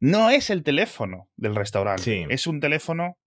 no 0.00 0.30
es 0.30 0.50
el 0.50 0.62
teléfono 0.62 1.28
del 1.36 1.54
restaurante, 1.54 2.26
es 2.30 2.46
un 2.46 2.60
teléfono 2.60 3.18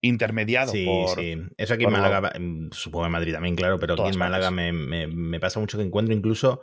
intermediado. 0.00 0.72
Sí, 0.72 0.86
sí. 1.14 1.36
Eso 1.56 1.74
aquí 1.74 1.84
en 1.84 1.92
Málaga, 1.92 2.32
mm, 2.38 2.70
supongo 2.72 3.06
en 3.06 3.12
Madrid 3.12 3.32
también, 3.32 3.54
claro, 3.54 3.78
pero 3.78 3.94
aquí 3.94 4.10
en 4.10 4.18
Málaga 4.18 4.50
me, 4.50 5.40
pasa 5.40 5.60
mucho 5.60 5.78
que 5.78 5.84
encuentro 5.84 6.14
incluso 6.14 6.62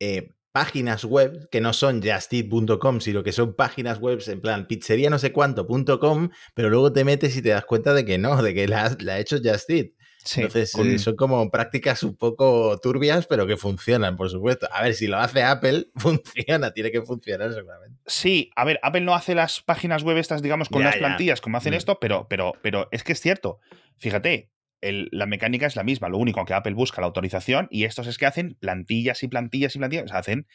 eh, 0.00 0.30
páginas 0.54 1.04
web 1.04 1.48
que 1.50 1.60
no 1.60 1.72
son 1.72 2.00
justit.com, 2.00 3.00
sino 3.00 3.24
que 3.24 3.32
son 3.32 3.56
páginas 3.56 3.98
web 3.98 4.22
en 4.24 4.40
plan 4.40 4.68
pizzería 4.68 5.10
no 5.10 5.18
sé 5.18 5.32
cuánto.com, 5.32 6.30
pero 6.54 6.70
luego 6.70 6.92
te 6.92 7.02
metes 7.02 7.36
y 7.36 7.42
te 7.42 7.48
das 7.48 7.64
cuenta 7.64 7.92
de 7.92 8.04
que 8.04 8.18
no, 8.18 8.40
de 8.40 8.54
que 8.54 8.68
la, 8.68 8.96
la 9.00 9.14
ha 9.14 9.18
hecho 9.18 9.38
Justit. 9.42 9.96
Entonces, 10.36 10.72
eh, 10.76 10.98
son 11.00 11.16
como 11.16 11.50
prácticas 11.50 12.04
un 12.04 12.16
poco 12.16 12.78
turbias, 12.80 13.26
pero 13.26 13.48
que 13.48 13.56
funcionan, 13.56 14.16
por 14.16 14.30
supuesto. 14.30 14.68
A 14.72 14.80
ver, 14.80 14.94
si 14.94 15.08
lo 15.08 15.18
hace 15.18 15.42
Apple, 15.42 15.88
funciona, 15.96 16.70
tiene 16.70 16.92
que 16.92 17.02
funcionar 17.02 17.52
seguramente. 17.52 18.00
Sí, 18.06 18.50
a 18.54 18.64
ver, 18.64 18.78
Apple 18.84 19.02
no 19.02 19.14
hace 19.14 19.34
las 19.34 19.60
páginas 19.60 20.04
web 20.04 20.18
estas, 20.18 20.40
digamos, 20.40 20.68
con 20.68 20.84
las 20.84 20.96
plantillas 20.96 21.40
como 21.40 21.58
hacen 21.58 21.74
mm. 21.74 21.76
esto, 21.76 21.98
pero, 22.00 22.28
pero, 22.28 22.52
pero 22.62 22.88
es 22.92 23.02
que 23.02 23.12
es 23.12 23.20
cierto. 23.20 23.58
Fíjate, 23.98 24.53
la 24.92 25.26
mecánica 25.26 25.66
es 25.66 25.76
la 25.76 25.84
misma, 25.84 26.08
lo 26.08 26.18
único 26.18 26.44
que 26.44 26.54
Apple 26.54 26.74
busca 26.74 27.00
la 27.00 27.06
autorización 27.06 27.68
y 27.70 27.84
estos 27.84 28.06
es 28.06 28.18
que 28.18 28.26
hacen 28.26 28.56
plantillas 28.60 29.22
y 29.22 29.28
plantillas 29.28 29.74
y 29.76 29.78
plantillas, 29.78 30.04
o 30.04 30.08
sea, 30.08 30.18
hacen 30.18 30.46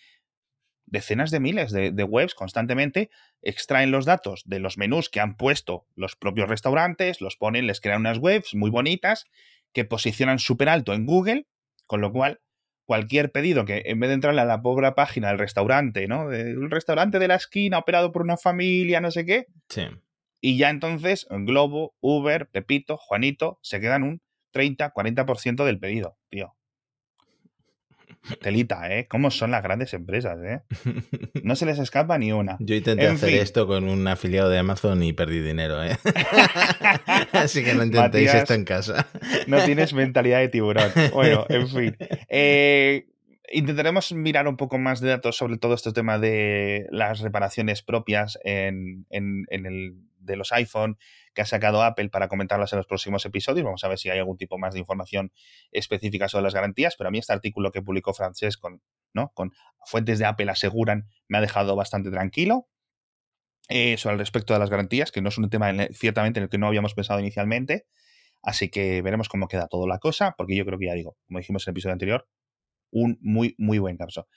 decenas 0.86 1.32
de 1.32 1.39
miles 1.39 1.72
de, 1.72 2.04
webs 2.04 2.34
constantemente, 2.34 3.10
extraen 3.42 3.92
los 3.92 4.06
datos 4.06 4.44
de 4.46 4.60
los 4.60 4.78
menús 4.78 5.10
que 5.10 5.20
han 5.20 5.38
puesto 5.38 5.86
los 5.96 6.15
propios 6.15 6.50
restaurantes, 6.50 7.22
los 7.22 7.38
ponen, 7.38 7.68
les 7.68 7.80
crean 7.80 8.02
unas 8.02 8.18
webs 8.18 8.56
muy 8.56 8.70
bonitas 8.70 9.26
que 9.72 9.86
posicionan 9.86 10.39
súper 10.39 10.70
alto 10.70 10.94
en 10.94 11.06
Google, 11.06 11.46
con 11.86 12.02
lo 12.02 12.12
cual 12.12 12.42
cualquier 12.86 13.32
pedido 13.32 13.65
que 13.65 13.84
en 13.86 14.00
vez 14.00 14.10
de 14.10 14.15
entrarle 14.15 14.42
a 14.42 14.46
la 14.46 14.63
pobre 14.63 14.92
página 14.94 15.28
del 15.28 15.38
restaurante, 15.38 16.08
¿no? 16.08 16.24
Un 16.26 16.72
restaurante 16.72 17.20
de 17.20 17.28
la 17.28 17.36
esquina 17.36 17.78
operado 17.78 18.12
por 18.12 18.24
una 18.24 18.38
familia, 18.38 19.00
no 19.00 19.12
sé 19.12 19.26
qué. 19.26 19.46
Sí. 19.70 19.84
Y 20.41 20.58
ya 20.58 20.69
entonces 20.69 21.28
Globo, 21.30 21.95
Uber, 21.99 22.47
Pepito, 22.49 22.97
Juanito 22.97 23.60
se 23.62 23.80
quedan 23.80 24.04
un 24.04 24.21
30, 24.52 24.93
40% 24.93 25.65
del 25.65 25.80
pedido, 25.80 26.17
tío. 26.30 26.56
Telita, 28.41 28.93
¿eh? 28.93 29.08
¿Cómo 29.08 29.32
son 29.32 29.52
las 29.52 29.63
grandes 29.63 29.93
empresas, 29.93 30.38
eh? 30.43 30.62
No 31.43 31.56
se 31.56 31.65
les 31.65 31.80
escapa 31.80 32.17
ni 32.17 32.32
una. 32.32 32.58
Yo 32.60 32.75
intenté 32.75 33.08
hacer 33.08 33.34
esto 33.36 33.65
con 33.65 33.88
un 33.88 34.08
afiliado 34.08 34.49
de 34.49 34.60
Amazon 34.60 35.02
y 35.04 35.13
perdí 35.13 35.39
dinero, 35.39 35.84
¿eh? 35.84 35.97
Así 37.32 37.63
que 37.63 37.73
no 37.73 37.84
intentéis 37.84 38.34
esto 38.34 38.54
en 38.54 38.65
casa. 38.65 39.08
No 39.47 39.63
tienes 39.63 39.93
mentalidad 39.93 40.39
de 40.39 40.49
tiburón. 40.49 40.91
Bueno, 41.13 41.45
en 41.49 41.67
fin. 41.67 41.97
Eh, 42.28 43.08
intentaremos 43.52 44.12
mirar 44.12 44.47
un 44.47 44.58
poco 44.58 44.78
más 44.78 44.99
de 44.99 45.10
datos 45.10 45.38
sobre 45.38 45.58
todo 45.58 45.73
este 45.73 45.91
tema 45.91 46.19
de 46.19 46.88
las 46.91 47.19
reparaciones 47.19 47.82
propias 47.82 48.38
en, 48.43 49.06
en 49.10 49.45
el, 49.49 49.95
de 50.30 50.38
los 50.38 50.52
iPhone 50.52 50.98
que 51.34 51.42
ha 51.42 51.46
sacado 51.46 51.84
Apple 51.84 52.10
para 52.10 52.28
comentarlas 52.28 52.72
en 52.74 52.78
los 52.78 52.88
próximos 52.88 53.26
episodios. 53.26 53.65
Vamos 53.65 53.84
a 53.84 53.88
ver 53.88 53.98
si 53.98 54.10
hay 54.10 54.20
algún 54.20 54.38
tipo 54.38 54.58
más 54.58 54.74
de 54.74 54.80
información 54.80 55.32
específica 55.72 56.30
sobre 56.30 56.44
las 56.44 56.54
garantías, 56.54 56.96
pero 56.98 57.10
a 57.10 57.12
mí 57.12 57.18
este 57.18 57.34
artículo 57.34 57.72
que 57.72 57.82
publicó 57.82 58.13
Francés 58.13 58.58
con, 58.58 58.82
¿no? 59.13 59.32
con 59.34 59.52
fuentes 59.86 60.20
de 60.20 60.26
Apple 60.26 60.50
aseguran 60.50 61.08
me 61.28 61.38
ha 61.38 61.42
dejado 61.42 61.76
bastante 61.76 62.10
tranquilo. 62.12 62.68
Eso 63.68 64.10
al 64.10 64.18
respecto 64.18 64.54
de 64.54 64.60
las 64.60 64.70
garantías, 64.70 65.12
que 65.12 65.22
no 65.22 65.30
es 65.30 65.38
un 65.38 65.50
tema 65.50 65.72
ciertamente 65.92 66.39
en 66.39 66.46
el 66.46 66.50
que 66.50 66.58
no 66.58 66.68
habíamos 66.68 66.96
pensado 66.96 67.20
inicialmente. 67.20 67.86
Así 68.42 68.70
que 68.70 69.02
veremos 69.02 69.30
cómo 69.30 69.48
queda 69.48 69.68
toda 69.68 69.88
la 69.88 70.00
cosa, 70.00 70.34
porque 70.38 70.56
yo 70.56 70.65
creo 70.65 70.80
que 70.80 70.88
ya 70.88 70.94
digo, 70.94 71.18
como 71.28 71.39
dijimos 71.39 71.68
en 71.68 71.72
el 71.72 71.74
episodio 71.74 71.94
anterior, 71.94 72.28
un 72.92 73.20
muy, 73.22 73.56
muy 73.58 73.78
buen 73.78 73.98
caso. 73.98 74.28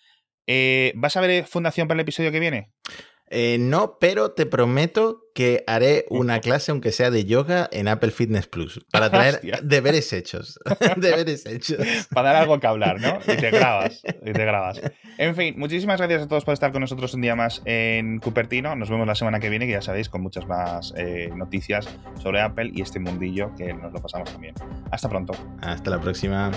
Eh, 0.46 0.92
¿Vas 0.96 1.16
a 1.16 1.20
ver 1.20 1.44
Fundación 1.46 1.88
para 1.88 1.96
el 1.96 2.02
episodio 2.02 2.32
que 2.32 2.40
viene? 2.40 2.72
Eh, 3.34 3.56
no, 3.58 3.96
pero 3.98 4.32
te 4.32 4.44
prometo 4.44 5.26
que 5.34 5.64
haré 5.66 6.04
una 6.10 6.40
clase, 6.40 6.70
aunque 6.70 6.92
sea 6.92 7.10
de 7.10 7.24
yoga, 7.24 7.66
en 7.72 7.88
Apple 7.88 8.10
Fitness 8.10 8.46
Plus, 8.46 8.84
para 8.92 9.10
traer 9.10 9.40
deberes 9.62 10.12
hechos. 10.12 10.60
deberes 10.98 11.46
hechos. 11.46 11.78
Para 12.12 12.32
dar 12.32 12.42
algo 12.42 12.60
que 12.60 12.66
hablar, 12.66 13.00
¿no? 13.00 13.20
Y 13.22 13.36
te 13.38 13.50
grabas, 13.50 14.02
y 14.04 14.32
te 14.32 14.44
grabas. 14.44 14.82
En 15.16 15.34
fin, 15.34 15.54
muchísimas 15.56 15.98
gracias 15.98 16.24
a 16.24 16.28
todos 16.28 16.44
por 16.44 16.52
estar 16.52 16.72
con 16.72 16.82
nosotros 16.82 17.14
un 17.14 17.22
día 17.22 17.34
más 17.34 17.62
en 17.64 18.18
Cupertino. 18.18 18.76
Nos 18.76 18.90
vemos 18.90 19.06
la 19.06 19.14
semana 19.14 19.40
que 19.40 19.48
viene, 19.48 19.66
que 19.66 19.72
ya 19.72 19.82
sabéis, 19.82 20.10
con 20.10 20.20
muchas 20.20 20.46
más 20.46 20.92
eh, 20.98 21.30
noticias 21.34 21.88
sobre 22.22 22.42
Apple 22.42 22.70
y 22.74 22.82
este 22.82 23.00
mundillo 23.00 23.54
que 23.56 23.72
nos 23.72 23.94
lo 23.94 24.02
pasamos 24.02 24.30
también. 24.30 24.54
Hasta 24.90 25.08
pronto. 25.08 25.32
Hasta 25.62 25.88
la 25.88 25.98
próxima. 25.98 26.50